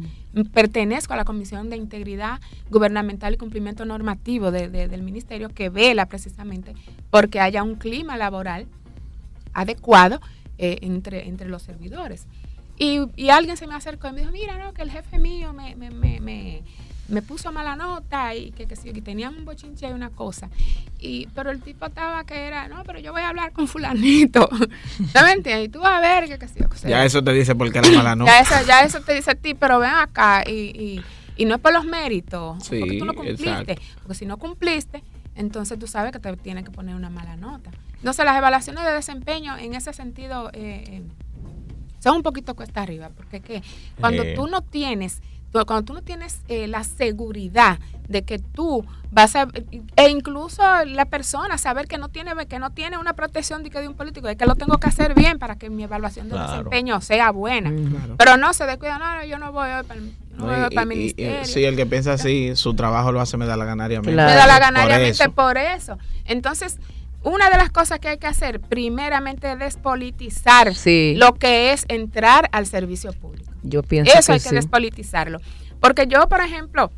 Pertenezco 0.52 1.12
a 1.12 1.16
la 1.16 1.24
Comisión 1.24 1.68
de 1.68 1.76
Integridad 1.76 2.40
Gubernamental 2.70 3.34
y 3.34 3.36
Cumplimiento 3.36 3.84
Normativo 3.84 4.50
del 4.50 5.02
ministerio 5.02 5.49
que 5.52 5.68
vela 5.68 6.06
precisamente 6.06 6.74
porque 7.10 7.40
haya 7.40 7.62
un 7.62 7.76
clima 7.76 8.16
laboral 8.16 8.66
adecuado 9.52 10.20
eh, 10.58 10.78
entre, 10.82 11.28
entre 11.28 11.48
los 11.48 11.62
servidores. 11.62 12.26
Y, 12.78 13.28
alguien 13.28 13.58
se 13.58 13.66
me 13.66 13.74
acercó 13.74 14.08
y 14.08 14.12
me 14.12 14.20
dijo, 14.20 14.32
mira, 14.32 14.56
no, 14.56 14.72
que 14.72 14.80
el 14.80 14.90
jefe 14.90 15.18
mío 15.18 15.52
me, 15.52 15.76
me, 15.76 15.90
me, 15.90 16.62
me 17.10 17.22
puso 17.22 17.52
mala 17.52 17.76
nota 17.76 18.34
y 18.34 18.52
que, 18.52 18.66
que, 18.66 18.76
que 18.76 19.02
tenían 19.02 19.36
un 19.36 19.44
bochinche 19.44 19.88
y 19.88 19.92
una 19.92 20.10
cosa. 20.10 20.48
Y, 20.98 21.26
pero 21.34 21.50
el 21.50 21.60
tipo 21.60 21.86
estaba 21.86 22.24
que 22.24 22.46
era, 22.46 22.68
no, 22.68 22.82
pero 22.84 22.98
yo 22.98 23.12
voy 23.12 23.22
a 23.22 23.28
hablar 23.28 23.52
con 23.52 23.68
fulanito. 23.68 24.48
me 25.14 25.32
entiendes? 25.32 25.66
Y 25.66 25.68
tú 25.68 25.80
vas 25.80 25.98
a 25.98 26.00
ver 26.00 26.28
que, 26.28 26.38
que, 26.38 26.46
que 26.46 26.88
Ya 26.88 27.04
eso 27.04 27.22
te 27.22 27.32
dice 27.32 27.54
porque 27.54 27.78
era 27.78 27.90
mala 27.94 28.16
nota. 28.16 28.30
ya, 28.30 28.40
eso, 28.40 28.66
ya 28.66 28.82
eso 28.82 29.00
te 29.00 29.14
dice 29.14 29.32
a 29.32 29.34
ti, 29.34 29.54
pero 29.54 29.78
ven 29.78 29.90
acá 29.90 30.44
y, 30.46 31.02
y, 31.36 31.44
no 31.44 31.54
es 31.54 31.60
por 31.60 31.72
los 31.72 31.86
méritos, 31.86 32.68
porque 32.68 32.98
tú 32.98 33.04
no 33.04 33.14
cumpliste. 33.14 33.78
Porque 34.02 34.14
si 34.14 34.26
no 34.26 34.36
cumpliste, 34.36 35.02
entonces 35.40 35.78
tú 35.78 35.86
sabes 35.86 36.12
que 36.12 36.20
te 36.20 36.36
tiene 36.36 36.62
que 36.62 36.70
poner 36.70 36.94
una 36.94 37.10
mala 37.10 37.36
nota. 37.36 37.70
Entonces 37.96 38.24
las 38.24 38.36
evaluaciones 38.36 38.84
de 38.84 38.92
desempeño 38.92 39.56
en 39.56 39.74
ese 39.74 39.92
sentido 39.92 40.50
eh, 40.52 40.84
eh, 40.86 41.02
son 41.98 42.16
un 42.16 42.22
poquito 42.22 42.54
cuesta 42.54 42.82
arriba, 42.82 43.10
porque 43.14 43.40
que 43.40 43.62
cuando 43.98 44.22
eh. 44.22 44.34
tú 44.34 44.46
no 44.46 44.62
tienes 44.62 45.20
cuando 45.52 45.82
tú 45.82 45.94
no 45.94 46.02
tienes 46.02 46.42
la 46.48 46.84
seguridad 46.84 47.80
de 48.06 48.22
que 48.22 48.38
tú 48.38 48.86
vas 49.10 49.34
a 49.34 49.48
e 49.96 50.08
incluso 50.08 50.62
la 50.84 51.06
persona 51.06 51.58
saber 51.58 51.88
que 51.88 51.98
no 51.98 52.08
tiene 52.08 52.46
que 52.46 52.60
no 52.60 52.70
tiene 52.70 52.98
una 52.98 53.14
protección 53.14 53.64
de 53.64 53.70
que 53.70 53.80
de 53.80 53.88
un 53.88 53.94
político 53.94 54.28
de 54.28 54.36
que 54.36 54.46
lo 54.46 54.54
tengo 54.54 54.78
que 54.78 54.88
hacer 54.88 55.14
bien 55.14 55.40
para 55.40 55.56
que 55.56 55.68
mi 55.68 55.82
evaluación 55.82 56.28
de 56.28 56.38
desempeño 56.38 57.00
sea 57.00 57.32
buena 57.32 57.72
pero 58.16 58.36
no 58.36 58.52
se 58.54 58.64
descuida 58.66 58.98
no 58.98 59.24
yo 59.24 59.38
no 59.38 59.50
voy 59.50 59.70
hoy 59.70 59.82
para 59.82 60.00
Sí, 61.44 61.64
el 61.64 61.76
que 61.76 61.86
piensa 61.86 62.14
así, 62.14 62.52
su 62.56 62.74
trabajo 62.74 63.12
lo 63.12 63.20
hace 63.20 63.36
me 63.36 63.46
da 63.46 63.56
la 63.56 63.64
ganaria. 63.64 64.00
Me 64.02 64.12
da 64.12 64.46
la 64.46 64.58
ganaria 64.58 65.12
por 65.34 65.58
eso. 65.58 65.98
Entonces, 66.24 66.78
una 67.22 67.50
de 67.50 67.56
las 67.56 67.70
cosas 67.70 67.98
que 67.98 68.08
hay 68.08 68.18
que 68.18 68.26
hacer, 68.26 68.60
primeramente, 68.60 69.52
es 69.52 69.58
despolitizar 69.58 70.72
lo 71.16 71.34
que 71.34 71.72
es 71.72 71.84
entrar 71.88 72.48
al 72.52 72.66
servicio 72.66 73.12
público. 73.12 73.52
Yo 73.62 73.82
pienso 73.82 74.12
Eso 74.18 74.32
hay 74.32 74.40
que 74.40 74.50
despolitizarlo. 74.50 75.38
Porque 75.80 76.06
yo, 76.06 76.28
por 76.28 76.40
ejemplo, 76.40 76.90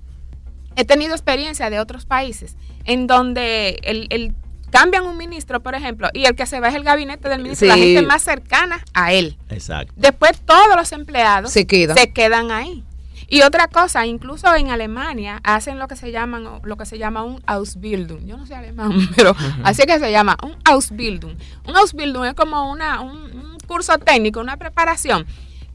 he 0.76 0.84
tenido 0.84 1.12
experiencia 1.12 1.70
de 1.70 1.80
otros 1.80 2.06
países 2.06 2.56
en 2.84 3.06
donde 3.06 3.80
el, 3.82 4.34
cambian 4.70 5.04
un 5.04 5.16
ministro, 5.16 5.60
por 5.60 5.74
ejemplo, 5.74 6.08
y 6.12 6.24
el 6.24 6.34
que 6.36 6.46
se 6.46 6.60
va 6.60 6.68
es 6.68 6.74
el 6.74 6.84
gabinete 6.84 7.28
del 7.28 7.42
ministro, 7.42 7.68
la 7.68 7.76
gente 7.76 8.02
más 8.02 8.22
cercana 8.22 8.84
a 8.94 9.12
él. 9.12 9.36
Exacto. 9.50 9.92
Después 9.96 10.40
todos 10.40 10.76
los 10.76 10.92
empleados 10.92 11.52
se 11.52 11.66
quedan 11.66 12.50
ahí. 12.50 12.84
Y 13.32 13.40
otra 13.40 13.66
cosa, 13.66 14.04
incluso 14.04 14.54
en 14.54 14.68
Alemania 14.68 15.40
hacen 15.42 15.78
lo 15.78 15.88
que 15.88 15.96
se 15.96 16.12
llaman 16.12 16.60
lo 16.62 16.76
que 16.76 16.84
se 16.84 16.98
llama 16.98 17.22
un 17.22 17.42
Ausbildung. 17.46 18.26
Yo 18.26 18.36
no 18.36 18.44
sé 18.44 18.54
alemán, 18.54 18.92
pero 19.16 19.34
así 19.64 19.84
que 19.84 19.98
se 19.98 20.12
llama 20.12 20.36
un 20.42 20.54
Ausbildung. 20.64 21.38
Un 21.66 21.74
Ausbildung 21.74 22.26
es 22.26 22.34
como 22.34 22.70
una, 22.70 23.00
un, 23.00 23.56
curso 23.66 23.96
técnico, 23.96 24.38
una 24.38 24.58
preparación 24.58 25.24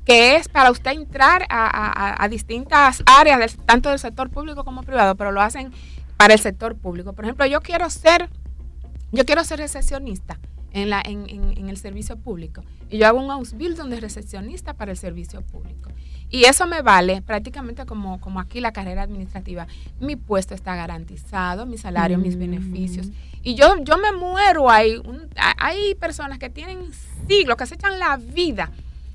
que 0.06 0.36
es 0.36 0.48
para 0.50 0.70
usted 0.70 0.91
entrar 0.91 1.48
a, 1.50 2.28
distintas 2.30 3.02
áreas, 3.08 3.58
tanto 3.65 3.89
del 3.89 3.98
sector 3.98 4.30
público 4.30 4.63
como 4.63 4.84
privado, 4.84 5.15
pero 5.15 5.32
lo 5.32 5.41
hacen 5.41 5.72
para 6.15 6.36
el 6.36 6.39
sector 6.39 6.76
público. 6.76 7.13
Por 7.13 7.26
ejemplo, 7.26 7.48
yo 7.48 7.62
quiero 7.62 7.89
ser, 7.89 8.30
yo 9.12 9.26
quiero 9.26 9.43
ser 9.43 9.58
recepcionista 9.58 10.38
en, 10.74 10.91
la, 10.91 11.02
en, 11.04 11.28
en, 11.28 11.70
el 11.70 11.78
servicio 11.78 12.17
público. 12.17 12.63
Y 12.91 13.00
yo 13.00 13.08
hago 13.08 13.20
un 13.20 13.76
donde 13.76 13.96
es 13.96 14.02
recepcionista 14.02 14.76
para 14.76 14.91
el 14.91 14.98
servicio 14.98 15.41
público. 15.41 15.89
Y 16.29 16.43
eso 16.43 16.67
me 16.67 16.81
vale 16.81 17.21
prácticamente 17.21 17.85
como, 17.85 18.19
como 18.19 18.39
aquí 18.39 18.59
la 18.59 18.73
carrera 18.73 19.03
administrativa. 19.03 19.67
Mi 19.99 20.15
puesto 20.15 20.53
está 20.53 20.75
garantizado, 20.75 21.65
mi 21.65 21.77
salario, 21.77 22.17
mis 22.17 22.35
mm. 22.35 22.39
beneficios. 22.39 23.07
Y 23.43 23.55
yo, 23.55 23.75
yo 23.83 23.97
me 23.97 24.11
muero 24.11 24.69
ahí. 24.69 25.01
hay 25.57 25.95
personas 25.95 26.37
que 26.37 26.49
tienen 26.49 26.91
siglos, 27.27 27.55
que 27.55 27.65
se 27.65 27.75
echan 27.75 27.97
la 27.99 28.17
vida 28.17 28.71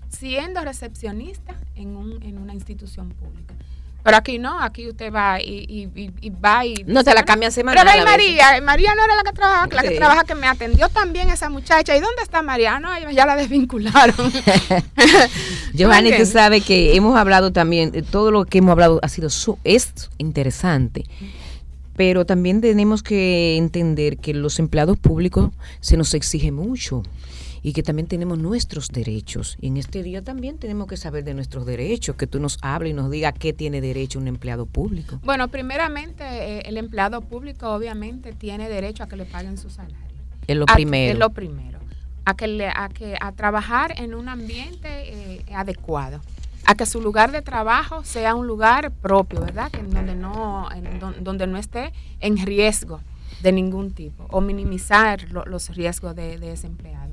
siendo 0.09 0.62
recepcionista 0.62 1.55
en, 1.75 1.96
un, 1.96 2.22
en 2.22 2.38
una 2.38 2.55
institución 2.55 3.11
pública. 3.11 3.55
Pero 4.03 4.17
aquí 4.17 4.38
no, 4.38 4.61
aquí 4.61 4.88
usted 4.88 5.12
va 5.12 5.41
y, 5.41 5.88
y, 5.95 6.31
va 6.31 6.67
y... 6.67 6.75
No 6.87 7.05
te 7.05 7.15
la 7.15 7.25
cambia 7.25 7.51
semana. 7.51 7.81
Pero 7.85 8.05
María, 8.05 8.61
María 8.62 8.95
no 8.95 9.05
era 9.05 9.15
la 9.15 9.23
que 9.23 9.33
trabaja, 9.33 9.69
la 9.71 9.83
que 9.83 9.97
trabaja 9.97 10.25
que 10.25 10.35
me 10.35 10.47
atendió 10.47 10.88
también 10.88 11.29
esa 11.31 11.49
muchacha. 11.49 11.97
¿Y 11.97 12.01
dónde 12.01 12.23
está 12.23 12.43
María? 12.43 12.81
No, 12.81 12.88
ya 13.11 13.27
la 13.27 13.37
desvincularon. 13.37 14.33
Giovanni, 15.73 16.17
tú 16.17 16.27
sabes 16.27 16.65
que 16.65 16.97
hemos 16.97 17.17
hablado 17.17 17.53
también, 17.53 17.93
todo 18.11 18.31
lo 18.31 18.45
que 18.45 18.59
hemos 18.59 18.73
hablado 18.73 18.99
ha 19.03 19.09
sido, 19.09 19.31
su, 19.31 19.59
es 19.65 19.93
interesante 20.19 21.05
pero 21.95 22.25
también 22.25 22.61
tenemos 22.61 23.03
que 23.03 23.57
entender 23.57 24.17
que 24.17 24.33
los 24.35 24.59
empleados 24.59 24.99
públicos 24.99 25.51
se 25.81 25.97
nos 25.97 26.15
exige 26.15 26.51
mucho 26.51 27.03
y 27.62 27.72
que 27.72 27.83
también 27.83 28.09
tenemos 28.09 28.38
nuestros 28.38 28.88
derechos. 28.88 29.57
Y 29.61 29.68
en 29.68 29.77
este 29.77 30.03
día 30.03 30.22
también 30.22 30.59
tenemos 30.59 30.88
que 30.88 30.96
saber 30.96 31.25
de 31.25 31.35
nuestros 31.35 31.64
derechos, 31.64 32.16
que 32.16 32.27
tú 32.27 32.40
nos 32.40 32.59
hables 32.62 32.90
y 32.90 32.94
nos 32.94 33.11
digas 33.11 33.35
qué 33.38 33.53
tiene 33.53 33.81
derecho 33.81 34.18
un 34.18 34.29
empleado 34.29 34.66
público. 34.66 35.20
Bueno, 35.22 35.48
primeramente 35.48 36.25
eh, 36.25 36.62
el 36.66 36.77
empleado 36.77 37.20
público 37.20 37.70
obviamente 37.70 38.33
tiene 38.33 38.68
derecho 38.68 39.05
a 39.05 39.07
que 39.07 39.16
le 39.16 39.25
paguen 39.25 39.57
su 39.59 39.70
salario. 39.70 39.96
Es 40.46 40.57
lo 40.57 40.66
primero. 40.66 41.12
Es 41.12 41.18
lo 41.18 41.31
primero. 41.31 41.79
A 42.25 42.35
que, 42.35 42.46
le, 42.46 42.68
a 42.68 42.88
que 42.88 43.16
a 43.20 43.33
trabajar 43.33 44.01
en 44.01 44.14
un 44.14 44.29
ambiente 44.29 44.88
eh, 44.88 45.44
adecuado 45.55 46.20
a 46.64 46.75
que 46.75 46.87
su 46.87 47.01
lugar 47.01 47.33
de 47.33 47.42
trabajo 47.42 48.05
sea 48.05 48.35
un 48.35 48.46
lugar 48.46 48.92
propio, 48.92 49.40
¿verdad? 49.40 49.70
Que 49.70 49.83
donde 49.83 50.14
no, 50.14 50.68
donde 51.20 51.46
no 51.46 51.59
esté 51.59 51.92
en 52.20 52.37
riesgo 52.38 53.01
de 53.42 53.53
ningún 53.53 53.90
tipo 53.92 54.27
o 54.31 54.40
minimizar 54.40 55.29
los 55.31 55.75
riesgos 55.75 56.14
de, 56.14 56.38
de, 56.38 56.53
ese 56.53 56.68
empleado. 56.68 57.12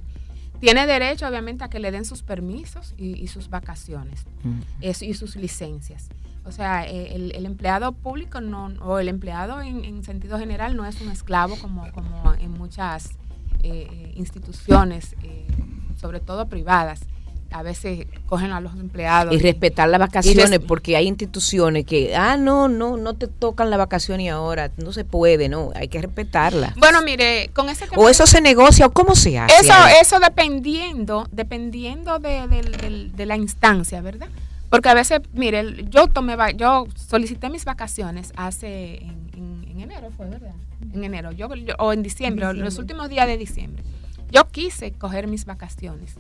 Tiene 0.60 0.86
derecho, 0.86 1.28
obviamente, 1.28 1.63
a 1.63 1.69
que 1.69 1.80
le 1.80 1.91
den 1.91 2.06
sus 2.06 2.22
permisos 2.24 2.93
y, 2.98 3.28
sus 3.28 3.50
vacaciones 3.50 4.26
y 4.82 5.13
sus 5.13 5.36
licencias. 5.36 6.10
O 6.45 6.52
sea, 6.52 6.86
eh, 6.88 7.15
el, 7.15 7.45
empleado 7.45 7.91
público 7.91 8.41
no, 8.41 8.74
o 8.82 9.00
el 9.00 9.08
empleado 9.08 9.62
en, 9.62 10.04
sentido 10.04 10.39
general 10.39 10.76
no 10.76 10.86
es 10.86 11.00
un 11.02 11.10
esclavo 11.12 11.56
como, 11.58 11.91
como 11.91 12.34
en 12.34 12.52
muchas 12.52 13.12
eh, 13.62 14.13
instituciones, 14.15 15.15
eh, 15.24 15.45
sobre 16.00 16.19
todo 16.19 16.48
privadas 16.48 17.02
a 17.51 17.63
veces 17.63 18.07
cogen 18.27 18.51
a 18.51 18.62
los 18.62 18.73
empleados. 18.73 19.33
Y 19.33 19.39
respetar 19.39 19.89
las 19.89 19.99
vacaciones, 19.99 20.59
porque 20.59 20.95
hay 20.95 21.07
instituciones 21.07 21.85
que, 21.85 22.15
ah, 22.15 22.38
no, 22.38 22.67
no, 22.67 22.97
no 22.97 23.15
te 23.15 23.27
tocan 23.27 23.69
la 23.69 23.77
vacación 23.77 24.21
y 24.21 24.29
ahora 24.29 24.71
no 24.77 24.91
se 24.93 25.05
puede, 25.05 25.49
no, 25.49 25.71
hay 25.75 25.88
que 25.88 26.01
respetarla. 26.01 26.73
Bueno, 26.77 27.01
mire, 27.01 27.49
con 27.53 27.69
ese 27.69 27.85
O 27.95 28.09
eso 28.09 28.27
se 28.27 28.41
negocia, 28.41 28.85
o 28.85 28.91
cómo 28.91 29.15
se 29.15 29.39
hace. 29.39 29.55
Eso, 29.59 29.73
eso 30.01 30.19
dependiendo, 30.19 31.27
dependiendo 31.31 32.19
de, 32.19 33.09
de, 33.15 33.25
la 33.25 33.35
instancia, 33.35 34.01
¿verdad? 34.01 34.27
Porque 34.69 34.89
a 34.89 34.93
veces, 34.93 35.21
mire, 35.33 35.85
yo 35.89 36.07
tomé, 36.07 36.35
yo 36.55 36.88
solicité 36.95 37.49
mis 37.49 37.65
vacaciones 37.65 38.31
hace, 38.35 38.97
en, 38.97 39.65
en, 39.71 39.81
enero 39.81 40.09
fue, 40.15 40.27
¿verdad? 40.27 40.53
En 40.93 41.03
enero, 41.03 41.31
yo, 41.31 41.47
o 41.79 41.93
en 41.93 42.03
diciembre, 42.03 42.45
en 42.45 42.59
los 42.59 42.77
últimos 42.77 43.09
días 43.09 43.27
de 43.27 43.38
diciembre. 43.38 43.83
Yo 44.31 44.47
quise 44.49 44.91
coger 44.91 45.27
mis 45.27 45.45
vacaciones 45.45 46.15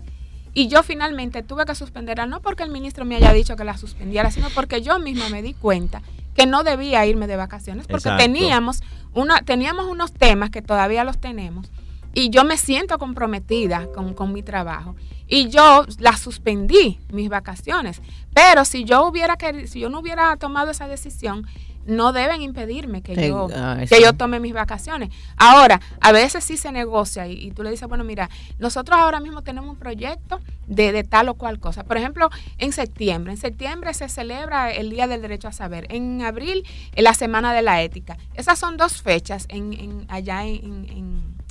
y 0.53 0.67
yo 0.67 0.83
finalmente 0.83 1.43
tuve 1.43 1.65
que 1.65 1.75
suspenderla, 1.75 2.25
no 2.25 2.41
porque 2.41 2.63
el 2.63 2.69
ministro 2.69 3.05
me 3.05 3.15
haya 3.15 3.33
dicho 3.33 3.55
que 3.55 3.63
la 3.63 3.77
suspendiera, 3.77 4.31
sino 4.31 4.49
porque 4.49 4.81
yo 4.81 4.99
misma 4.99 5.29
me 5.29 5.41
di 5.41 5.53
cuenta 5.53 6.01
que 6.35 6.45
no 6.45 6.63
debía 6.63 7.05
irme 7.05 7.27
de 7.27 7.35
vacaciones, 7.35 7.87
porque 7.87 8.11
teníamos, 8.17 8.81
una, 9.13 9.41
teníamos 9.41 9.85
unos 9.85 10.13
temas 10.13 10.49
que 10.49 10.61
todavía 10.61 11.03
los 11.03 11.19
tenemos, 11.19 11.69
y 12.13 12.29
yo 12.29 12.43
me 12.43 12.57
siento 12.57 12.97
comprometida 12.97 13.87
con, 13.93 14.13
con 14.13 14.33
mi 14.33 14.41
trabajo. 14.41 14.95
Y 15.27 15.49
yo 15.49 15.85
la 15.99 16.17
suspendí, 16.17 16.99
mis 17.13 17.29
vacaciones. 17.29 18.01
Pero 18.33 18.65
si 18.65 18.83
yo 18.83 19.05
hubiera 19.05 19.37
si 19.67 19.79
yo 19.79 19.89
no 19.89 19.99
hubiera 19.99 20.35
tomado 20.37 20.71
esa 20.71 20.87
decisión, 20.87 21.45
no 21.89 22.13
deben 22.13 22.41
impedirme 22.41 23.01
que 23.01 23.27
yo, 23.27 23.47
ah, 23.55 23.77
que 23.87 24.01
yo 24.01 24.13
tome 24.13 24.39
mis 24.39 24.53
vacaciones. 24.53 25.09
Ahora, 25.37 25.81
a 26.01 26.11
veces 26.11 26.43
sí 26.43 26.57
se 26.57 26.71
negocia 26.71 27.27
y, 27.27 27.51
tú 27.51 27.63
le 27.63 27.71
dices, 27.71 27.87
bueno, 27.87 28.03
mira, 28.03 28.29
nosotros 28.59 28.97
ahora 28.99 29.19
mismo 29.19 29.41
tenemos 29.41 29.69
un 29.69 29.75
proyecto 29.75 30.39
de, 30.67 30.91
de, 30.91 31.03
tal 31.03 31.29
o 31.29 31.33
cual 31.33 31.59
cosa. 31.59 31.83
Por 31.83 31.97
ejemplo, 31.97 32.29
en 32.57 32.71
septiembre. 32.71 33.33
En 33.33 33.37
septiembre 33.37 33.93
se 33.93 34.07
celebra 34.07 34.71
el 34.71 34.89
Día 34.89 35.07
del 35.07 35.21
Derecho 35.21 35.47
a 35.47 35.51
Saber. 35.51 35.87
En 35.89 36.21
abril, 36.21 36.65
la 36.95 37.13
Semana 37.13 37.53
de 37.53 37.61
la 37.61 37.81
Ética. 37.81 38.17
Esas 38.35 38.59
son 38.59 38.77
dos 38.77 39.01
fechas 39.01 39.45
en, 39.49 39.73
en 39.73 40.05
allá 40.07 40.45
en, 40.45 40.85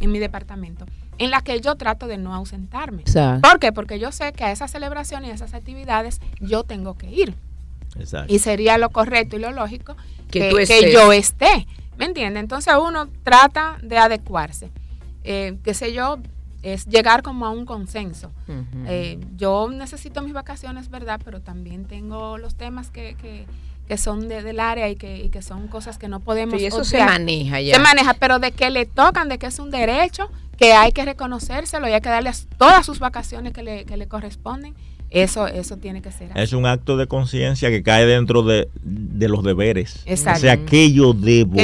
en, 0.01 0.11
mi 0.11 0.21
departamento 0.21 0.87
en 1.19 1.33
las 1.33 1.43
que 1.43 1.61
yo 1.61 1.75
trato 1.75 2.07
de 2.07 2.17
no 2.17 2.33
ausentarme. 2.33 3.03
¿Por 3.43 3.59
qué? 3.59 3.73
Porque 3.73 3.99
yo 3.99 4.13
sé 4.13 4.33
que 4.33 4.45
a 4.45 4.53
esas 4.53 4.71
celebraciones 4.71 5.29
y 5.29 5.33
a 5.33 5.35
esas 5.35 5.53
actividades 5.53 6.21
yo 6.41 6.63
tengo 6.63 6.97
que 6.97 7.11
ir. 7.11 7.35
Y 8.29 8.39
sería 8.39 8.79
lo 8.79 8.91
correcto 8.91 9.37
y 9.37 9.41
lo 9.41 9.51
lógico 9.51 9.97
que, 10.31 10.93
yo 10.93 11.13
esté. 11.13 11.67
¿Me 11.97 12.05
entiendes? 12.05 12.43
Entonces 12.43 12.75
uno 12.81 13.09
trata 13.25 13.79
de 13.83 13.99
adecuarse. 13.99 14.71
Eh, 15.25 15.59
qué 15.65 15.75
sé 15.75 15.93
yo, 15.93 16.19
es 16.63 16.87
llegar 16.87 17.23
como 17.23 17.47
a 17.47 17.51
un 17.51 17.67
consenso. 17.67 18.31
Eh, 18.87 19.19
yo 19.37 19.69
necesito 19.71 20.23
mis 20.23 20.33
vacaciones, 20.33 20.91
¿verdad? 20.91 21.21
Pero 21.25 21.41
también 21.41 21.85
tengo 21.85 22.39
los 22.39 22.55
temas 22.55 22.91
que, 22.91 23.17
que, 23.21 23.47
que 23.87 23.99
son 23.99 24.29
de, 24.29 24.43
del 24.43 24.61
área 24.61 24.89
y 24.89 24.97
que, 24.97 25.19
y 25.19 25.29
que 25.29 25.43
son 25.43 25.69
cosas 25.69 25.99
que 25.99 26.09
no 26.09 26.21
podemos... 26.21 26.61
Y 26.61 26.67
eso 26.67 26.85
se 26.85 27.05
maneja 27.05 27.61
ya. 27.61 27.75
Se 27.75 27.81
maneja, 27.81 28.15
pero 28.15 28.39
de 28.39 28.53
que 28.53 28.71
le 28.71 28.87
tocan, 28.87 29.29
de 29.29 29.39
que 29.39 29.47
es 29.47 29.59
un 29.59 29.71
derecho, 29.71 30.31
que 30.57 30.73
hay 30.73 30.93
que 30.93 31.05
reconocérselo 31.05 31.89
y 31.89 31.93
hay 31.93 32.01
que 32.01 32.09
darle 32.09 32.33
todas 32.57 32.85
sus 32.85 32.99
vacaciones 32.99 33.53
que 33.53 33.63
le, 33.63 33.85
que 33.85 33.97
le 33.97 34.09
corresponden 34.09 34.75
eso, 35.11 35.47
eso 35.47 35.79
tiene 35.79 36.03
que 36.03 36.13
ser. 36.13 36.31
Es 36.35 36.53
un 36.53 36.67
acto 36.67 36.99
de 36.99 37.07
conciencia 37.07 37.71
que 37.71 37.83
cae 37.83 38.05
dentro 38.05 38.43
de, 38.43 38.69
los 38.85 39.43
deberes. 39.43 40.03
Exacto. 40.05 40.39
O 40.39 40.41
sea, 40.43 40.65
que 40.67 40.93
yo 40.93 41.15
debo. 41.15 41.57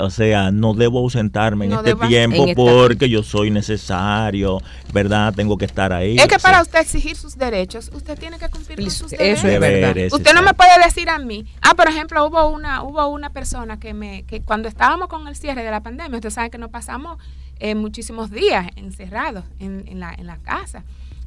O, 0.00 0.10
sea, 0.10 0.50
no 0.50 0.72
debo 0.72 1.00
ausentarme 1.00 1.66
en 1.66 1.72
este 1.72 1.94
tiempo 2.06 2.46
porque 2.54 3.10
yo 3.10 3.22
soy 3.22 3.50
necesario, 3.50 4.60
¿verdad? 4.94 5.34
Tengo 5.34 5.58
que 5.58 5.66
estar 5.66 5.92
ahí. 5.92 6.16
Es 6.16 6.26
que 6.26 6.38
para 6.38 6.62
usted 6.62 6.80
exigir 6.80 7.16
sus 7.16 7.36
derechos, 7.36 7.90
usted 7.94 8.18
tiene 8.18 8.38
que 8.38 8.48
cumplir 8.48 8.78
con 8.78 8.90
sus 8.90 9.10
derechos. 9.10 9.44
es 9.44 9.60
verdad. 9.60 9.96
Usted 10.10 10.32
no 10.34 10.42
me 10.42 10.54
puede 10.54 10.82
decir 10.82 11.10
a 11.10 11.18
mí. 11.18 11.44
Ah, 11.60 11.74
por 11.74 11.88
ejemplo, 11.88 12.26
hubo 12.26 12.48
una, 12.48 12.82
hubo 12.82 13.06
una 13.08 13.30
persona 13.30 13.78
que 13.78 13.92
me, 13.92 14.22
que 14.22 14.40
cuando 14.40 14.68
estábamos 14.68 15.08
con 15.08 15.28
el 15.28 15.36
cierre 15.36 15.62
de 15.64 15.70
la 15.70 15.82
pandemia, 15.82 16.16
usted 16.16 16.30
sabe 16.30 16.48
que 16.48 16.58
nos 16.58 16.70
pasamos 16.70 17.18
eh, 17.60 17.74
muchísimos 17.74 18.30
días 18.30 18.68
encerrados 18.76 19.44
en, 19.58 19.84
en, 19.86 20.00
la, 20.00 20.14
en 20.14 20.26
la 20.26 20.38
casa 20.38 20.82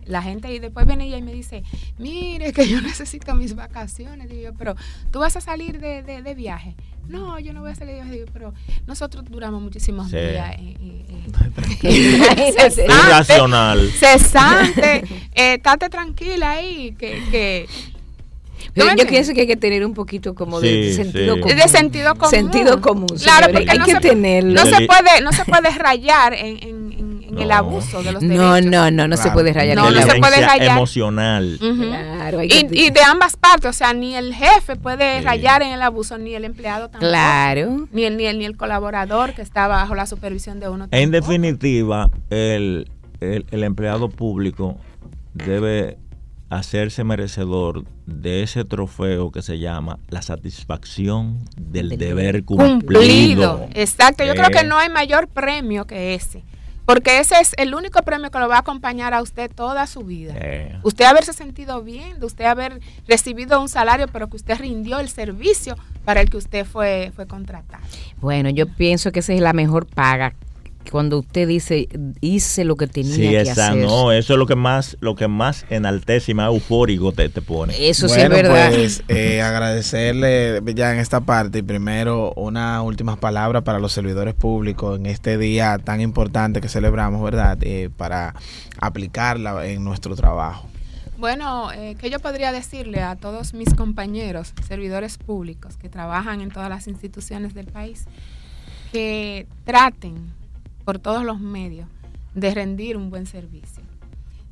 la 0.08 0.22
gente 0.22 0.52
y 0.54 0.60
después 0.60 0.86
viene 0.86 1.06
ella 1.06 1.18
y 1.18 1.22
me 1.22 1.34
dice, 1.34 1.64
mire 1.98 2.54
que 2.54 2.68
yo 2.68 2.82
necesito 2.82 3.36
mis 3.36 3.56
vacaciones. 3.56 4.30
Digo, 4.30 4.52
pero 4.58 4.76
tú 5.12 5.20
vas 5.20 5.36
a 5.36 5.42
salir 5.42 5.80
de, 5.80 6.02
de, 6.04 6.36
viaje. 6.36 6.76
No, 7.08 7.40
yo 7.40 7.54
no 7.54 7.62
voy 7.62 7.72
a 7.72 7.76
salir 7.76 7.96
de 7.96 8.02
viaje. 8.02 8.12
Digo, 8.14 8.26
pero 8.34 8.54
nosotros 8.86 9.26
duramos 9.30 9.62
muchísimos 9.62 10.12
días. 10.12 10.56
Eh, 10.60 10.76
eh, 11.84 12.86
Irracional. 12.86 13.90
Cesante. 13.92 15.04
Eh, 15.34 15.54
estate 15.56 15.90
tranquila 15.90 16.52
ahí, 16.52 16.96
que, 16.98 17.22
que 17.32 17.68
yo 18.78 19.08
pienso 19.08 19.34
que 19.34 19.42
hay 19.42 19.48
que 19.48 19.56
tener 19.56 19.86
un 19.86 19.94
poquito 19.94 20.36
como 20.36 20.60
de, 20.60 20.94
sentido 20.94 21.40
común. 21.40 21.56
De 21.56 21.68
sentido 21.68 22.16
común. 22.16 22.30
Sentido 22.30 22.82
común. 22.82 23.08
Claro, 23.22 23.52
porque 23.52 23.70
hay 23.70 23.80
que 23.80 23.96
tenerlo. 23.96 24.54
No 24.54 24.66
se 24.66 24.86
puede, 24.86 25.22
no 25.22 25.32
se 25.32 25.46
puede 25.46 25.70
rayar 25.72 26.34
en, 26.34 26.64
en, 26.64 27.07
el 27.40 27.52
abuso 27.52 28.04
de 28.04 28.12
los 28.12 28.22
derechos. 28.22 28.46
No, 28.46 28.62
no, 28.62 28.92
no, 28.92 29.08
no 29.08 29.18
se 29.18 29.32
puede 29.32 29.54
rayar. 29.54 29.76
No, 29.76 29.90
no 29.90 30.02
se 30.02 30.20
puede 30.20 30.46
rayar. 30.46 30.78
emocional. 30.78 31.58
claro, 31.60 32.44
y, 32.44 32.68
y, 32.72 32.90
de 32.90 33.02
ambas 33.02 33.38
partes, 33.38 33.70
o 33.70 33.74
sea, 33.74 33.94
ni 33.94 34.16
el 34.16 34.34
jefe 34.34 34.76
puede 34.76 35.22
rayar 35.22 35.62
en 35.62 35.74
el 35.74 35.82
abuso, 35.82 36.18
ni 36.18 36.34
el 36.34 36.46
empleado 36.46 36.90
tampoco. 36.90 37.10
Claro. 37.10 37.88
Ni 37.92 38.04
el, 38.04 38.18
ni 38.18 38.26
el, 38.26 38.40
ni 38.40 38.46
el 38.46 38.58
colaborador 38.58 39.34
que 39.34 39.42
está 39.42 39.68
bajo 39.68 39.96
la 39.96 40.06
supervisión 40.06 40.60
de 40.60 40.70
uno. 40.70 40.88
En 40.92 41.12
definitiva, 41.12 42.10
el, 42.30 42.90
el, 43.20 43.46
el 43.52 43.64
empleado 43.64 44.10
público 44.10 44.78
debe 45.34 45.98
hacerse 46.50 47.04
merecedor 47.04 47.84
de 48.06 48.44
ese 48.44 48.64
trofeo 48.64 49.32
que 49.32 49.42
se 49.42 49.60
llama 49.60 50.00
la 50.10 50.22
satisfacción 50.22 51.40
del, 51.58 51.98
deber 51.98 52.46
cumplido. 52.46 53.68
Exacto, 53.74 54.24
yo 54.24 54.34
creo 54.34 54.50
que 54.50 54.60
eh. 54.60 54.68
no 54.68 54.78
hay 54.78 54.90
mayor 54.90 55.28
premio 55.28 55.86
que 55.86 56.14
ese. 56.14 56.44
Porque 56.88 57.20
ese 57.20 57.36
es 57.42 57.52
el 57.58 57.76
único 57.76 58.02
premio 58.04 58.32
que 58.32 58.40
lo 58.40 58.48
va 58.48 58.56
a 58.56 58.60
acompañar 58.60 59.14
a 59.14 59.22
usted 59.22 59.52
toda 59.54 59.86
su 59.88 60.04
vida. 60.04 60.34
Usted 60.84 61.04
haberse 61.04 61.34
sentido 61.34 61.84
bien, 61.84 62.18
de 62.18 62.26
usted 62.26 62.46
haber 62.46 62.80
recibido 63.06 63.60
un 63.60 63.68
salario, 63.68 64.08
pero 64.08 64.30
que 64.30 64.38
usted 64.38 64.58
rindió 64.58 64.98
el 65.00 65.10
servicio 65.10 65.76
para 66.06 66.22
el 66.22 66.30
que 66.30 66.38
usted 66.38 66.66
fue, 66.66 67.12
fue 67.14 67.28
contratado. 67.28 67.84
Bueno, 68.22 68.50
yo 68.50 68.68
pienso 68.68 69.12
que 69.12 69.20
esa 69.20 69.34
es 69.34 69.42
la 69.42 69.52
mejor 69.52 69.86
paga 69.86 70.34
cuando 70.92 71.20
usted 71.20 71.48
dice 71.48 71.88
hice 72.22 72.64
lo 72.64 72.76
que 72.76 72.88
tenía 72.88 73.44
que 73.44 73.52
esa, 73.52 73.70
hacer. 73.70 73.86
No, 73.86 74.12
eso 74.12 74.34
es 74.34 74.40
lo 74.40 74.46
que 74.46 74.56
más, 74.56 74.98
lo 75.00 75.16
que 75.16 75.28
más 75.28 75.66
enaltece 75.70 76.32
y 76.32 76.36
más 76.36 76.48
eufórico 76.48 77.12
te, 77.12 77.30
te 77.30 77.42
pone. 77.42 77.74
Eso 77.90 78.08
sí 78.08 78.20
es 78.20 78.30
verdad. 78.30 78.72
Pues, 78.74 79.04
eh, 79.08 79.42
agradecerle 79.42 80.62
ya 80.74 80.94
en 80.94 81.00
esta 81.00 81.22
parte, 81.22 81.60
y 81.60 81.62
primero 81.62 82.34
una 82.36 82.82
última 82.82 83.16
palabra 83.18 83.62
para 83.62 83.80
los 83.80 83.92
servidores 83.94 84.34
públicos 84.34 85.00
en 85.00 85.06
este 85.06 85.38
día 85.38 85.78
tan 85.78 86.02
importante 86.02 86.62
que 86.62 86.70
celebramos, 86.70 87.24
¿verdad? 87.24 87.58
Eh, 87.62 87.90
para 87.96 88.36
aplicarla 88.80 89.66
en 89.66 89.84
nuestro 89.84 90.16
trabajo. 90.16 90.68
Bueno, 91.18 91.72
eh, 91.72 91.96
¿qué 92.00 92.12
yo 92.12 92.20
podría 92.20 92.52
decirle 92.52 93.02
a 93.02 93.16
todos 93.16 93.56
mis 93.56 93.74
compañeros, 93.74 94.54
servidores 94.68 95.18
públicos 95.18 95.76
que 95.76 95.90
trabajan 95.90 96.42
en 96.42 96.52
todas 96.52 96.70
las 96.70 96.88
instituciones 96.88 97.56
del 97.56 97.66
país? 97.66 98.06
Que 98.92 99.48
traten 99.66 100.32
por 100.88 101.00
todos 101.00 101.26
los 101.26 101.42
medios 101.42 101.90
de 102.34 102.54
rendir 102.54 102.96
un 102.96 103.10
buen 103.10 103.26
servicio, 103.26 103.84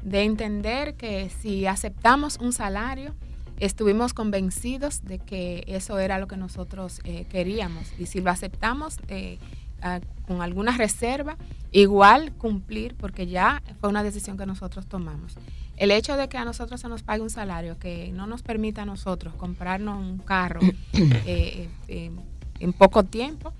de 0.04 0.24
entender 0.24 0.96
que 0.96 1.30
si 1.30 1.66
aceptamos 1.66 2.40
un 2.42 2.52
salario, 2.52 3.16
estuvimos 3.58 4.14
convencidos 4.14 5.06
de 5.06 5.20
que 5.20 5.64
eso 5.66 5.98
era 5.98 6.20
lo 6.20 6.28
que 6.28 6.36
nosotros 6.36 7.00
eh, 7.06 7.26
queríamos 7.30 7.90
y 7.98 8.08
si 8.08 8.20
lo 8.20 8.32
aceptamos 8.32 8.98
eh, 9.08 9.40
con 10.28 10.42
alguna 10.42 10.76
reserva, 10.76 11.38
igual 11.72 12.34
cumplir 12.34 12.96
porque 12.96 13.28
ya 13.28 13.64
fue 13.80 13.88
una 13.88 14.04
decisión 14.04 14.38
que 14.38 14.46
nosotros 14.46 14.88
tomamos. 14.88 15.38
El 15.78 15.90
hecho 15.90 16.18
de 16.18 16.28
que 16.28 16.38
a 16.38 16.44
nosotros 16.44 16.82
se 16.82 16.90
nos 16.90 17.02
pague 17.02 17.22
un 17.22 17.30
salario 17.30 17.80
que 17.80 18.12
no 18.12 18.28
nos 18.28 18.42
permita 18.42 18.82
a 18.82 18.86
nosotros 18.86 19.36
comprarnos 19.36 19.98
un 20.02 20.18
carro 20.18 20.60
eh, 20.94 21.70
en 21.88 22.74
poco 22.74 23.06
tiempo, 23.06 23.54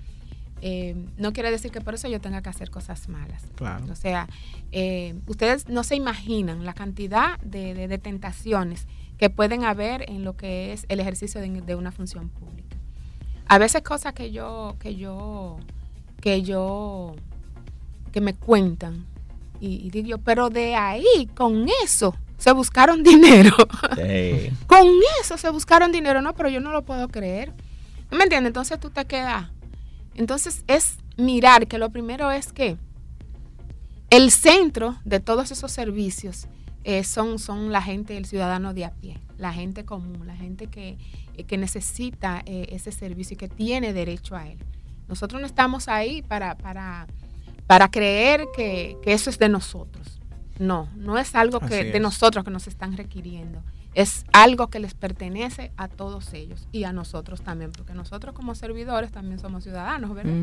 eh, 0.62 0.94
no 1.18 1.32
quiere 1.32 1.50
decir 1.50 1.70
que 1.70 1.80
por 1.80 1.94
eso 1.94 2.08
yo 2.08 2.20
tenga 2.20 2.40
que 2.40 2.48
hacer 2.48 2.70
cosas 2.70 3.08
malas. 3.08 3.44
O 3.90 3.94
sea, 3.94 4.26
eh, 4.72 5.14
ustedes 5.26 5.68
no 5.68 5.84
se 5.84 5.96
imaginan 5.96 6.64
la 6.64 6.72
cantidad 6.72 7.38
de, 7.40 7.98
tentaciones 8.02 8.86
que 9.18 9.30
pueden 9.30 9.64
haber 9.64 10.10
en 10.10 10.24
lo 10.24 10.36
que 10.36 10.72
es 10.72 10.86
el 10.88 11.00
ejercicio 11.00 11.40
de, 11.40 11.74
una 11.74 11.92
función 11.92 12.28
pública. 12.28 12.76
A 13.48 13.58
veces 13.58 13.82
cosas 13.82 14.12
que 14.14 14.32
yo, 14.32 14.76
que 14.80 14.96
yo, 14.96 15.58
que 16.20 16.42
yo, 16.42 17.14
que 18.12 18.20
me 18.20 18.34
cuentan 18.34 19.04
y, 19.60 19.88
digo, 19.90 20.18
pero 20.18 20.50
de 20.50 20.74
ahí, 20.74 21.30
con 21.34 21.66
eso, 21.84 22.14
se 22.38 22.52
buscaron 22.52 23.02
dinero. 23.04 23.54
con 24.66 24.86
eso 25.20 25.36
se 25.38 25.50
buscaron 25.50 25.92
dinero, 25.92 26.22
no, 26.22 26.34
pero 26.34 26.48
yo 26.48 26.60
no 26.60 26.72
lo 26.72 26.82
puedo 26.82 27.08
creer. 27.08 27.52
¿Me 28.10 28.24
entiendes? 28.24 28.50
Entonces 28.50 28.78
tú 28.78 28.90
te 28.90 29.04
quedas 29.04 29.50
entonces 30.16 30.64
es 30.66 30.98
mirar 31.16 31.66
que 31.66 31.78
lo 31.78 31.90
primero 31.90 32.30
es 32.30 32.52
que 32.52 32.76
el 34.10 34.30
centro 34.30 34.96
de 35.04 35.20
todos 35.20 35.50
esos 35.50 35.72
servicios 35.72 36.46
eh, 36.84 37.02
son, 37.04 37.38
son 37.38 37.72
la 37.72 37.82
gente, 37.82 38.16
el 38.16 38.26
ciudadano 38.26 38.72
de 38.72 38.84
a 38.84 38.92
pie, 38.92 39.18
la 39.38 39.52
gente 39.52 39.84
común, 39.84 40.26
la 40.26 40.36
gente 40.36 40.68
que, 40.68 40.98
eh, 41.36 41.56
necesita 41.58 42.42
eh, 42.46 42.68
ese 42.70 42.92
servicio 42.92 43.34
y 43.34 43.36
que 43.36 43.48
tiene 43.48 43.92
derecho 43.92 44.36
a 44.36 44.48
él. 44.48 44.58
Nosotros 45.08 45.40
no 45.40 45.46
estamos 45.46 45.88
ahí 45.88 46.22
para, 46.22 46.56
para, 46.56 47.06
para 47.66 47.90
creer 47.90 48.44
que, 48.54 48.96
eso 49.04 49.30
es 49.30 49.38
de 49.38 49.48
nosotros. 49.48 50.20
No, 50.58 50.88
no 50.96 51.18
es 51.18 51.34
algo 51.34 51.60
que, 51.60 51.84
de 51.84 52.00
nosotros 52.00 52.44
que 52.44 52.50
nos 52.50 52.66
están 52.66 52.96
requiriendo 52.96 53.62
es 53.96 54.26
algo 54.34 54.66
que 54.68 54.78
les 54.78 54.92
pertenece 54.92 55.72
a 55.78 55.88
todos 55.88 56.34
ellos 56.34 56.68
y 56.70 56.84
a 56.84 56.92
nosotros 56.92 57.40
también, 57.40 57.72
porque 57.72 57.94
nosotros 57.94 58.34
como 58.34 58.54
servidores 58.54 59.10
también 59.10 59.38
somos 59.38 59.64
ciudadanos, 59.64 60.14
¿verdad? 60.14 60.34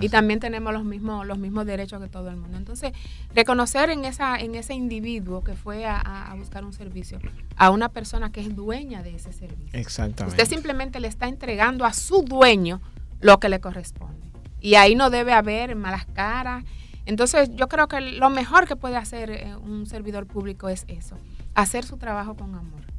Y 0.00 0.08
también 0.08 0.40
tenemos 0.40 0.72
los 0.72 0.82
mismos, 0.82 1.24
los 1.24 1.38
mismos 1.38 1.66
derechos 1.66 2.02
que 2.02 2.08
todo 2.08 2.30
el 2.30 2.36
mundo. 2.36 2.58
Entonces, 2.58 2.92
reconocer 3.32 3.90
en, 3.90 4.04
esa, 4.04 4.36
en 4.38 4.56
ese 4.56 4.74
individuo 4.74 5.44
que 5.44 5.54
fue 5.54 5.86
a, 5.86 6.34
buscar 6.36 6.64
un 6.64 6.72
servicio, 6.72 7.20
a 7.56 7.70
una 7.70 7.90
persona 7.90 8.32
que 8.32 8.40
es 8.40 8.56
dueña 8.56 9.04
de 9.04 9.14
ese 9.14 9.32
servicio. 9.32 9.78
Exactamente. 9.78 10.42
Usted 10.42 10.52
simplemente 10.52 10.98
le 10.98 11.06
está 11.06 11.28
entregando 11.28 11.84
a 11.84 11.92
su 11.92 12.22
dueño 12.22 12.80
lo 13.20 13.38
que 13.38 13.48
le 13.48 13.60
corresponde. 13.60 14.26
Y 14.60 14.74
ahí 14.74 14.96
no 14.96 15.10
debe 15.10 15.32
haber 15.32 15.76
malas 15.76 16.06
caras. 16.06 16.64
Entonces, 17.04 17.50
yo 17.54 17.68
creo 17.68 17.86
que 17.86 18.00
lo 18.00 18.30
mejor 18.30 18.66
que 18.66 18.74
puede 18.74 18.96
hacer 18.96 19.30
eh, 19.30 19.54
un 19.54 19.86
servidor 19.86 20.26
público 20.26 20.68
es 20.68 20.84
eso, 20.88 21.16
hacer 21.54 21.84
su 21.84 21.98
trabajo 21.98 22.34
con 22.34 22.52
amor. 22.52 22.95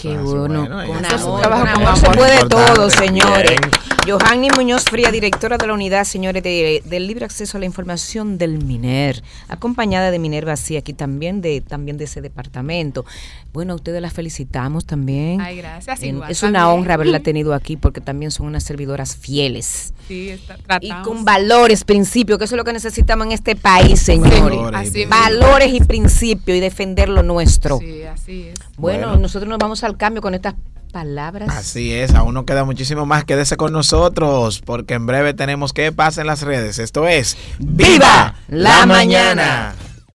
Qué 0.00 0.16
bueno, 0.16 0.66
con 0.66 1.04
amor, 1.04 1.96
se 1.98 2.10
puede 2.10 2.48
todo, 2.48 2.88
señores. 2.88 3.58
Johanny 4.06 4.48
Muñoz 4.54 4.84
Fría, 4.84 5.10
directora 5.10 5.56
de 5.56 5.66
la 5.66 5.72
unidad, 5.72 6.04
señores, 6.04 6.42
del 6.42 7.06
libre 7.06 7.24
acceso 7.24 7.56
a 7.56 7.60
la 7.60 7.66
información 7.66 8.36
del 8.36 8.62
MINER, 8.62 9.22
acompañada 9.48 10.10
de 10.10 10.18
Minerva 10.18 10.52
así 10.52 10.76
aquí 10.76 10.92
también 10.92 11.40
de, 11.40 11.62
también 11.62 11.96
de 11.96 12.04
ese 12.04 12.20
departamento. 12.20 13.06
Bueno, 13.54 13.72
a 13.72 13.76
ustedes 13.76 14.02
las 14.02 14.12
felicitamos 14.12 14.84
también. 14.84 15.40
Ay, 15.40 15.58
gracias. 15.58 16.00
es 16.02 16.42
una 16.42 16.70
honra 16.70 16.94
haberla 16.94 17.20
tenido 17.22 17.54
aquí 17.54 17.76
porque 17.76 18.00
también 18.00 18.30
son 18.30 18.46
unas 18.46 18.64
servidoras 18.64 19.16
fieles. 19.16 19.94
Sí, 20.06 20.28
está, 20.30 20.58
Y 20.82 20.92
con 21.02 21.24
valores, 21.24 21.84
principios, 21.84 22.38
que 22.38 22.44
eso 22.44 22.56
es 22.56 22.58
lo 22.58 22.64
que 22.64 22.74
necesitamos 22.74 23.26
en 23.26 23.32
este 23.32 23.56
país, 23.56 24.00
señores. 24.00 25.08
valores 25.08 25.72
y 25.72 25.80
principios 25.80 26.58
y 26.58 26.60
defender 26.60 27.08
lo 27.08 27.22
nuestro. 27.22 27.78
Sí, 27.78 28.02
así 28.02 28.48
es. 28.52 28.58
bueno, 28.76 29.16
nosotros 29.16 29.48
nos 29.48 29.58
vamos 29.58 29.73
al 29.82 29.96
cambio 29.96 30.22
con 30.22 30.34
estas 30.34 30.54
palabras. 30.92 31.48
Así 31.48 31.92
es, 31.92 32.14
aún 32.14 32.34
no 32.34 32.46
queda 32.46 32.64
muchísimo 32.64 33.04
más. 33.04 33.24
Quédese 33.24 33.56
con 33.56 33.72
nosotros, 33.72 34.62
porque 34.64 34.94
en 34.94 35.06
breve 35.06 35.34
tenemos 35.34 35.72
que 35.72 35.90
pasar 35.90 36.22
en 36.22 36.28
las 36.28 36.42
redes. 36.42 36.78
Esto 36.78 37.08
es 37.08 37.36
¡Viva 37.58 38.36
la 38.46 38.86
mañana! 38.86 39.74